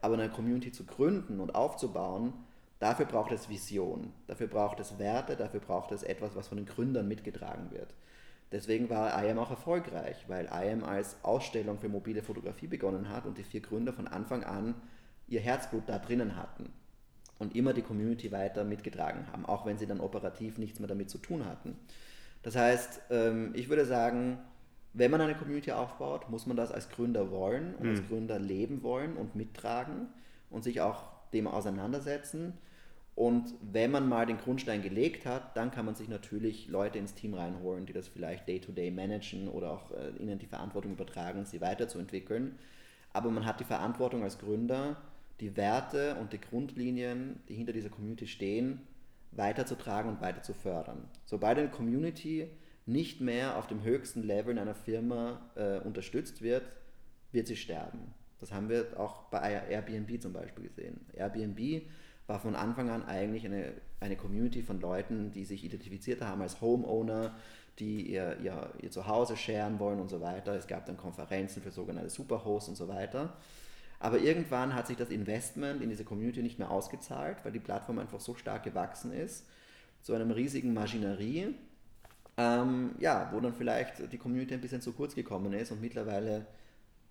[0.00, 2.32] Aber eine Community zu gründen und aufzubauen,
[2.78, 6.66] Dafür braucht es Vision, dafür braucht es Werte, dafür braucht es etwas, was von den
[6.66, 7.94] Gründern mitgetragen wird.
[8.52, 13.38] Deswegen war IAM auch erfolgreich, weil IAM als Ausstellung für mobile Fotografie begonnen hat und
[13.38, 14.74] die vier Gründer von Anfang an
[15.26, 16.72] ihr Herzblut da drinnen hatten
[17.38, 21.10] und immer die Community weiter mitgetragen haben, auch wenn sie dann operativ nichts mehr damit
[21.10, 21.76] zu tun hatten.
[22.42, 24.38] Das heißt, ähm, ich würde sagen,
[24.92, 28.08] wenn man eine Community aufbaut, muss man das als Gründer wollen und als hm.
[28.08, 30.08] Gründer leben wollen und mittragen
[30.48, 32.54] und sich auch dem auseinandersetzen.
[33.14, 37.14] Und wenn man mal den Grundstein gelegt hat, dann kann man sich natürlich Leute ins
[37.14, 41.44] Team reinholen, die das vielleicht day-to-day -day managen oder auch äh, ihnen die Verantwortung übertragen,
[41.46, 42.58] sie weiterzuentwickeln.
[43.12, 44.96] Aber man hat die Verantwortung als Gründer,
[45.40, 48.80] die Werte und die Grundlinien, die hinter dieser Community stehen,
[49.32, 51.08] weiterzutragen und weiter zu fördern.
[51.24, 52.48] Sobald eine Community
[52.86, 56.64] nicht mehr auf dem höchsten Level in einer Firma äh, unterstützt wird,
[57.32, 58.14] wird sie sterben.
[58.40, 61.00] Das haben wir auch bei Airbnb zum Beispiel gesehen.
[61.14, 61.82] Airbnb
[62.26, 66.60] war von Anfang an eigentlich eine, eine Community von Leuten, die sich identifiziert haben als
[66.60, 67.34] Homeowner,
[67.78, 70.54] die ihr, ihr, ihr Zuhause sharen wollen und so weiter.
[70.54, 73.36] Es gab dann Konferenzen für sogenannte Superhosts und so weiter.
[73.98, 77.98] Aber irgendwann hat sich das Investment in diese Community nicht mehr ausgezahlt, weil die Plattform
[77.98, 79.46] einfach so stark gewachsen ist,
[80.02, 81.54] zu einem riesigen Maschinerie,
[82.36, 86.46] ähm, ja, wo dann vielleicht die Community ein bisschen zu kurz gekommen ist und mittlerweile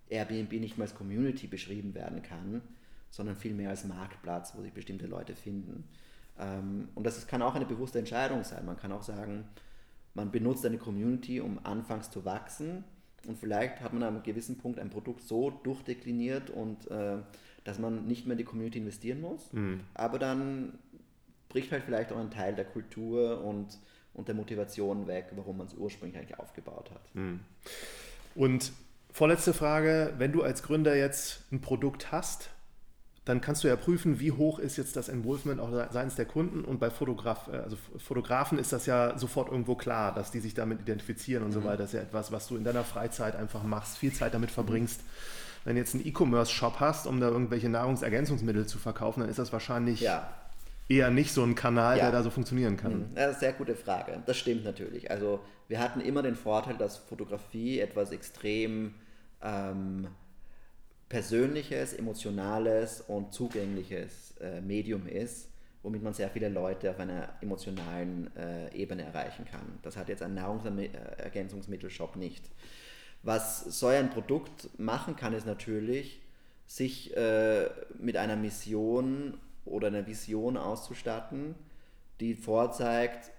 [0.09, 2.61] Airbnb nicht mehr als Community beschrieben werden kann,
[3.09, 5.85] sondern vielmehr als Marktplatz, wo sich bestimmte Leute finden.
[6.39, 8.65] Ähm, und das kann auch eine bewusste Entscheidung sein.
[8.65, 9.45] Man kann auch sagen,
[10.13, 12.83] man benutzt eine Community, um anfangs zu wachsen
[13.27, 17.17] und vielleicht hat man an einem gewissen Punkt ein Produkt so durchdekliniert und äh,
[17.63, 19.81] dass man nicht mehr in die Community investieren muss, mhm.
[19.93, 20.77] aber dann
[21.49, 23.79] bricht halt vielleicht auch ein Teil der Kultur und,
[24.13, 27.15] und der Motivation weg, warum man es ursprünglich eigentlich aufgebaut hat.
[27.15, 27.39] Mhm.
[28.35, 28.71] Und
[29.15, 32.49] Vorletzte Frage, wenn du als Gründer jetzt ein Produkt hast,
[33.25, 36.63] dann kannst du ja prüfen, wie hoch ist jetzt das Involvement auch seitens der Kunden
[36.63, 40.53] und bei Fotograf, äh, also Fotografen ist das ja sofort irgendwo klar, dass die sich
[40.53, 41.53] damit identifizieren und mhm.
[41.53, 41.77] so weiter.
[41.77, 45.01] Das ist ja etwas, was du in deiner Freizeit einfach machst, viel Zeit damit verbringst.
[45.01, 45.09] Mhm.
[45.65, 49.51] Wenn du jetzt einen E-Commerce-Shop hast, um da irgendwelche Nahrungsergänzungsmittel zu verkaufen, dann ist das
[49.51, 50.29] wahrscheinlich ja.
[50.87, 52.03] eher nicht so ein Kanal, ja.
[52.03, 52.93] der da so funktionieren kann.
[52.93, 53.01] Mhm.
[53.01, 54.21] Das ist eine sehr gute Frage.
[54.27, 55.09] Das stimmt natürlich.
[55.09, 58.93] Also wir hatten immer den Vorteil, dass Fotografie etwas extrem
[59.41, 60.09] ähm,
[61.15, 65.47] persönliches, emotionales und zugängliches äh, Medium ist,
[65.81, 69.79] womit man sehr viele Leute auf einer emotionalen äh, Ebene erreichen kann.
[69.81, 72.49] Das hat jetzt ein Nahrungsergänzungsmittelshop nicht.
[73.23, 76.19] Was so ein Produkt machen kann, ist natürlich,
[76.65, 81.55] sich äh, mit einer Mission oder einer Vision auszustatten,
[82.19, 83.31] die vorzeigt,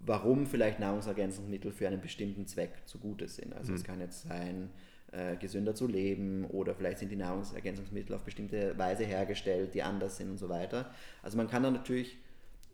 [0.00, 3.54] warum vielleicht Nahrungsergänzungsmittel für einen bestimmten Zweck zugute sind.
[3.54, 3.76] Also mhm.
[3.76, 4.70] es kann jetzt sein,
[5.12, 10.16] äh, gesünder zu leben oder vielleicht sind die Nahrungsergänzungsmittel auf bestimmte Weise hergestellt, die anders
[10.16, 10.90] sind und so weiter.
[11.22, 12.18] Also man kann dann natürlich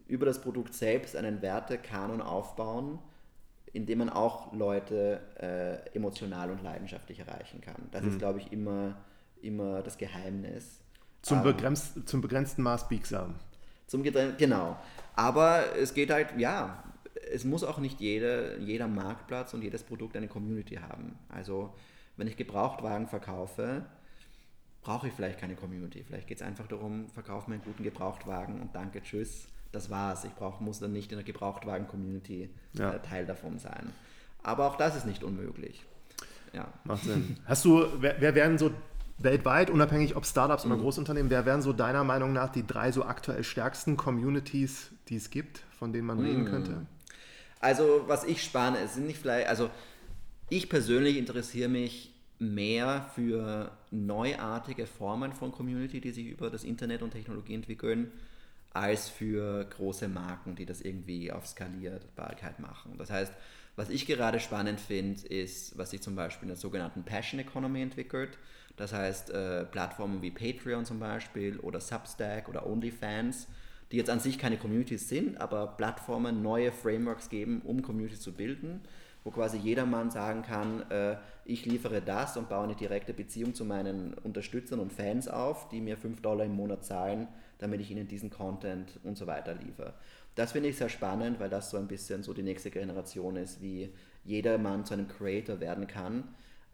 [0.06, 2.98] über das Produkt selbst einen Wertekanon aufbauen,
[3.72, 7.88] indem man auch Leute äh, emotional und leidenschaftlich erreichen kann.
[7.90, 8.08] Das mhm.
[8.10, 8.96] ist, glaube ich, immer,
[9.42, 10.80] immer das Geheimnis.
[11.22, 13.34] Zum, ähm, begrenzt, zum begrenzten Maß biegsam.
[13.86, 14.76] Zum genau.
[15.14, 16.84] Aber es geht halt, ja,
[17.32, 21.18] es muss auch nicht jede, jeder Marktplatz und jedes Produkt eine Community haben.
[21.28, 21.72] Also
[22.16, 23.84] wenn ich Gebrauchtwagen verkaufe,
[24.82, 26.04] brauche ich vielleicht keine Community.
[26.04, 30.24] Vielleicht geht es einfach darum, verkaufe mir einen guten Gebrauchtwagen und danke, tschüss, das war's.
[30.24, 32.92] Ich brauch, muss dann nicht in der Gebrauchtwagen-Community ja.
[32.92, 33.92] äh, Teil davon sein.
[34.42, 35.84] Aber auch das ist nicht unmöglich.
[36.52, 36.68] Ja.
[36.84, 37.36] Macht Sinn.
[37.46, 38.70] Hast du, wer, wer wären so
[39.18, 40.72] weltweit, unabhängig ob Startups mhm.
[40.72, 45.16] oder Großunternehmen, wer wären so deiner Meinung nach die drei so aktuell stärksten Communities, die
[45.16, 46.24] es gibt, von denen man mhm.
[46.24, 46.86] reden könnte?
[47.60, 49.70] Also, was ich spannend ist, sind nicht vielleicht, also
[50.48, 57.02] ich persönlich interessiere mich mehr für neuartige Formen von Community, die sich über das Internet
[57.02, 58.12] und Technologie entwickeln,
[58.72, 62.96] als für große Marken, die das irgendwie auf Skalierbarkeit machen.
[62.98, 63.32] Das heißt,
[63.74, 67.82] was ich gerade spannend finde, ist, was sich zum Beispiel in der sogenannten Passion Economy
[67.82, 68.38] entwickelt.
[68.76, 73.48] Das heißt, äh, Plattformen wie Patreon zum Beispiel oder Substack oder OnlyFans,
[73.92, 78.32] die jetzt an sich keine Communities sind, aber Plattformen neue Frameworks geben, um Communities zu
[78.32, 78.82] bilden,
[79.26, 83.64] wo quasi jedermann sagen kann, äh, ich liefere das und baue eine direkte Beziehung zu
[83.64, 87.26] meinen Unterstützern und Fans auf, die mir 5 Dollar im Monat zahlen,
[87.58, 89.94] damit ich ihnen diesen Content und so weiter liefere.
[90.36, 93.60] Das finde ich sehr spannend, weil das so ein bisschen so die nächste Generation ist,
[93.60, 93.90] wie
[94.24, 96.24] jedermann zu einem Creator werden kann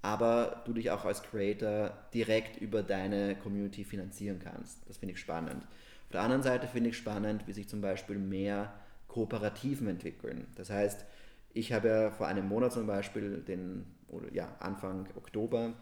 [0.02, 4.78] aber du dich auch als Creator direkt über deine Community finanzieren kannst.
[4.88, 5.62] Das finde ich spannend.
[5.62, 8.74] Auf der anderen Seite finde ich spannend, wie sich zum Beispiel mehr
[9.06, 10.46] Kooperativen entwickeln.
[10.56, 11.04] Das heißt,
[11.54, 15.72] ich habe ja vor einem Monat zum Beispiel den, oder ja, Anfang Oktober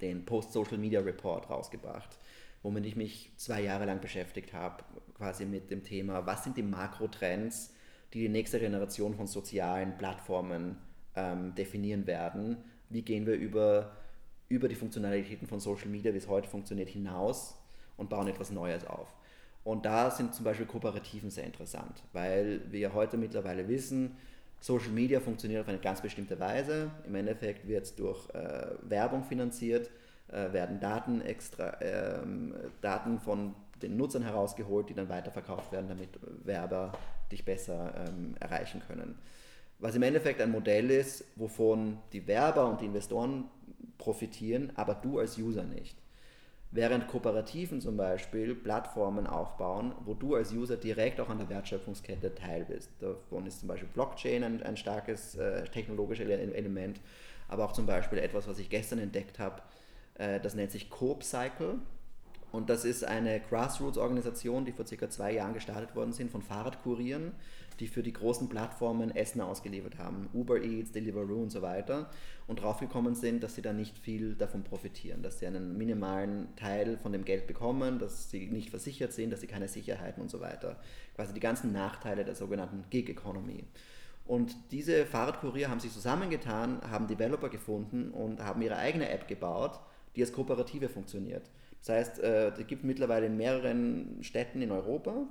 [0.00, 2.18] den Post-Social Media Report rausgebracht,
[2.62, 6.62] womit ich mich zwei Jahre lang beschäftigt habe, quasi mit dem Thema, was sind die
[6.62, 7.72] Makrotrends,
[8.12, 10.76] die die nächste Generation von sozialen Plattformen
[11.14, 12.58] ähm, definieren werden
[12.88, 13.92] wie gehen wir über,
[14.48, 17.56] über die Funktionalitäten von Social Media, wie es heute funktioniert, hinaus
[17.96, 19.08] und bauen etwas Neues auf.
[19.64, 24.16] Und da sind zum Beispiel Kooperativen sehr interessant, weil wir heute mittlerweile wissen,
[24.60, 26.90] Social Media funktioniert auf eine ganz bestimmte Weise.
[27.06, 29.90] Im Endeffekt wird es durch äh, Werbung finanziert,
[30.28, 32.18] äh, werden Daten, extra, äh,
[32.80, 36.08] Daten von den Nutzern herausgeholt, die dann weiterverkauft werden, damit
[36.44, 36.92] Werber
[37.30, 39.18] dich besser ähm, erreichen können
[39.78, 43.44] was im Endeffekt ein Modell ist, wovon die Werber und die Investoren
[43.98, 45.96] profitieren, aber du als User nicht.
[46.72, 52.34] Während Kooperativen zum Beispiel Plattformen aufbauen, wo du als User direkt auch an der Wertschöpfungskette
[52.34, 52.90] teil bist.
[53.00, 57.00] Davon ist zum Beispiel Blockchain ein, ein starkes äh, technologisches Element,
[57.48, 59.62] aber auch zum Beispiel etwas, was ich gestern entdeckt habe,
[60.18, 61.78] äh, das nennt sich Coop Cycle.
[62.56, 67.32] Und das ist eine Grassroots-Organisation, die vor circa zwei Jahren gestartet worden sind von Fahrradkurieren,
[67.80, 72.08] die für die großen Plattformen Essen ausgeliefert haben, Uber Eats, Deliveroo und so weiter,
[72.46, 76.96] und draufgekommen sind, dass sie da nicht viel davon profitieren, dass sie einen minimalen Teil
[76.96, 80.40] von dem Geld bekommen, dass sie nicht versichert sind, dass sie keine Sicherheiten und so
[80.40, 80.80] weiter.
[81.14, 83.64] Quasi die ganzen Nachteile der sogenannten Gig Economy.
[84.24, 89.78] Und diese Fahrradkurier haben sich zusammengetan, haben Developer gefunden und haben ihre eigene App gebaut,
[90.16, 91.50] die als Kooperative funktioniert.
[91.86, 95.26] Das heißt, äh, es gibt mittlerweile in mehreren Städten in Europa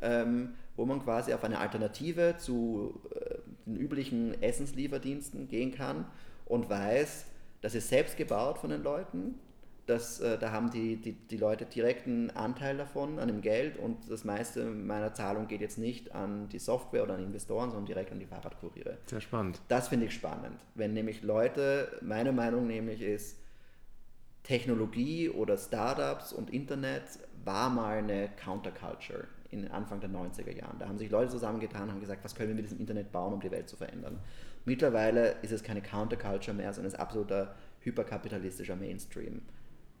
[0.00, 6.06] ähm, wo man quasi auf eine Alternative zu äh, den üblichen Essenslieferdiensten gehen kann
[6.46, 7.26] und weiß,
[7.60, 9.34] das ist selbst gebaut von den Leuten.
[9.86, 14.10] Das, äh, da haben die, die, die Leute direkten Anteil davon, an dem Geld und
[14.10, 18.12] das meiste meiner Zahlung geht jetzt nicht an die Software oder an Investoren, sondern direkt
[18.12, 18.98] an die Fahrradkuriere.
[19.06, 19.60] Sehr spannend.
[19.68, 20.60] Das finde ich spannend.
[20.74, 23.38] Wenn nämlich Leute, meine Meinung nämlich ist,
[24.48, 27.02] Technologie oder Startups und Internet
[27.44, 30.78] war mal eine Counterculture in Anfang der 90er Jahren.
[30.78, 33.34] Da haben sich Leute zusammengetan und haben gesagt, was können wir mit diesem Internet bauen,
[33.34, 34.18] um die Welt zu verändern.
[34.64, 39.42] Mittlerweile ist es keine Counterculture mehr, sondern es ist absoluter hyperkapitalistischer Mainstream.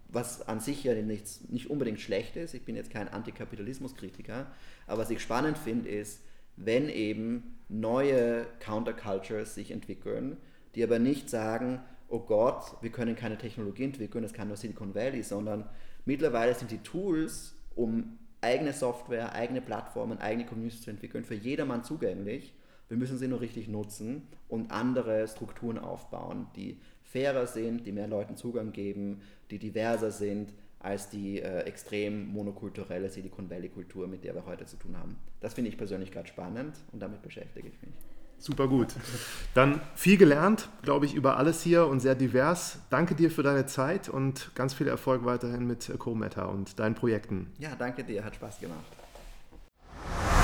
[0.08, 2.54] Was an sich ja nichts, nicht unbedingt schlecht ist.
[2.54, 4.46] Ich bin jetzt kein Antikapitalismuskritiker.
[4.86, 6.22] Aber was ich spannend finde, ist,
[6.56, 10.38] wenn eben neue Countercultures sich entwickeln,
[10.74, 14.94] die aber nicht sagen, oh Gott, wir können keine Technologie entwickeln, das kann nur Silicon
[14.94, 15.68] Valley, sondern
[16.04, 21.84] mittlerweile sind die Tools, um eigene Software, eigene Plattformen, eigene Communities zu entwickeln, für jedermann
[21.84, 22.54] zugänglich.
[22.88, 28.08] Wir müssen sie nur richtig nutzen und andere Strukturen aufbauen, die fairer sind, die mehr
[28.08, 34.24] Leuten Zugang geben, die diverser sind als die äh, extrem monokulturelle Silicon Valley Kultur, mit
[34.24, 35.16] der wir heute zu tun haben.
[35.40, 37.94] Das finde ich persönlich gerade spannend und damit beschäftige ich mich.
[38.38, 38.94] Super gut.
[39.54, 42.78] Dann viel gelernt, glaube ich, über alles hier und sehr divers.
[42.90, 47.52] Danke dir für deine Zeit und ganz viel Erfolg weiterhin mit CoMeta und deinen Projekten.
[47.58, 50.37] Ja, danke dir, hat Spaß gemacht.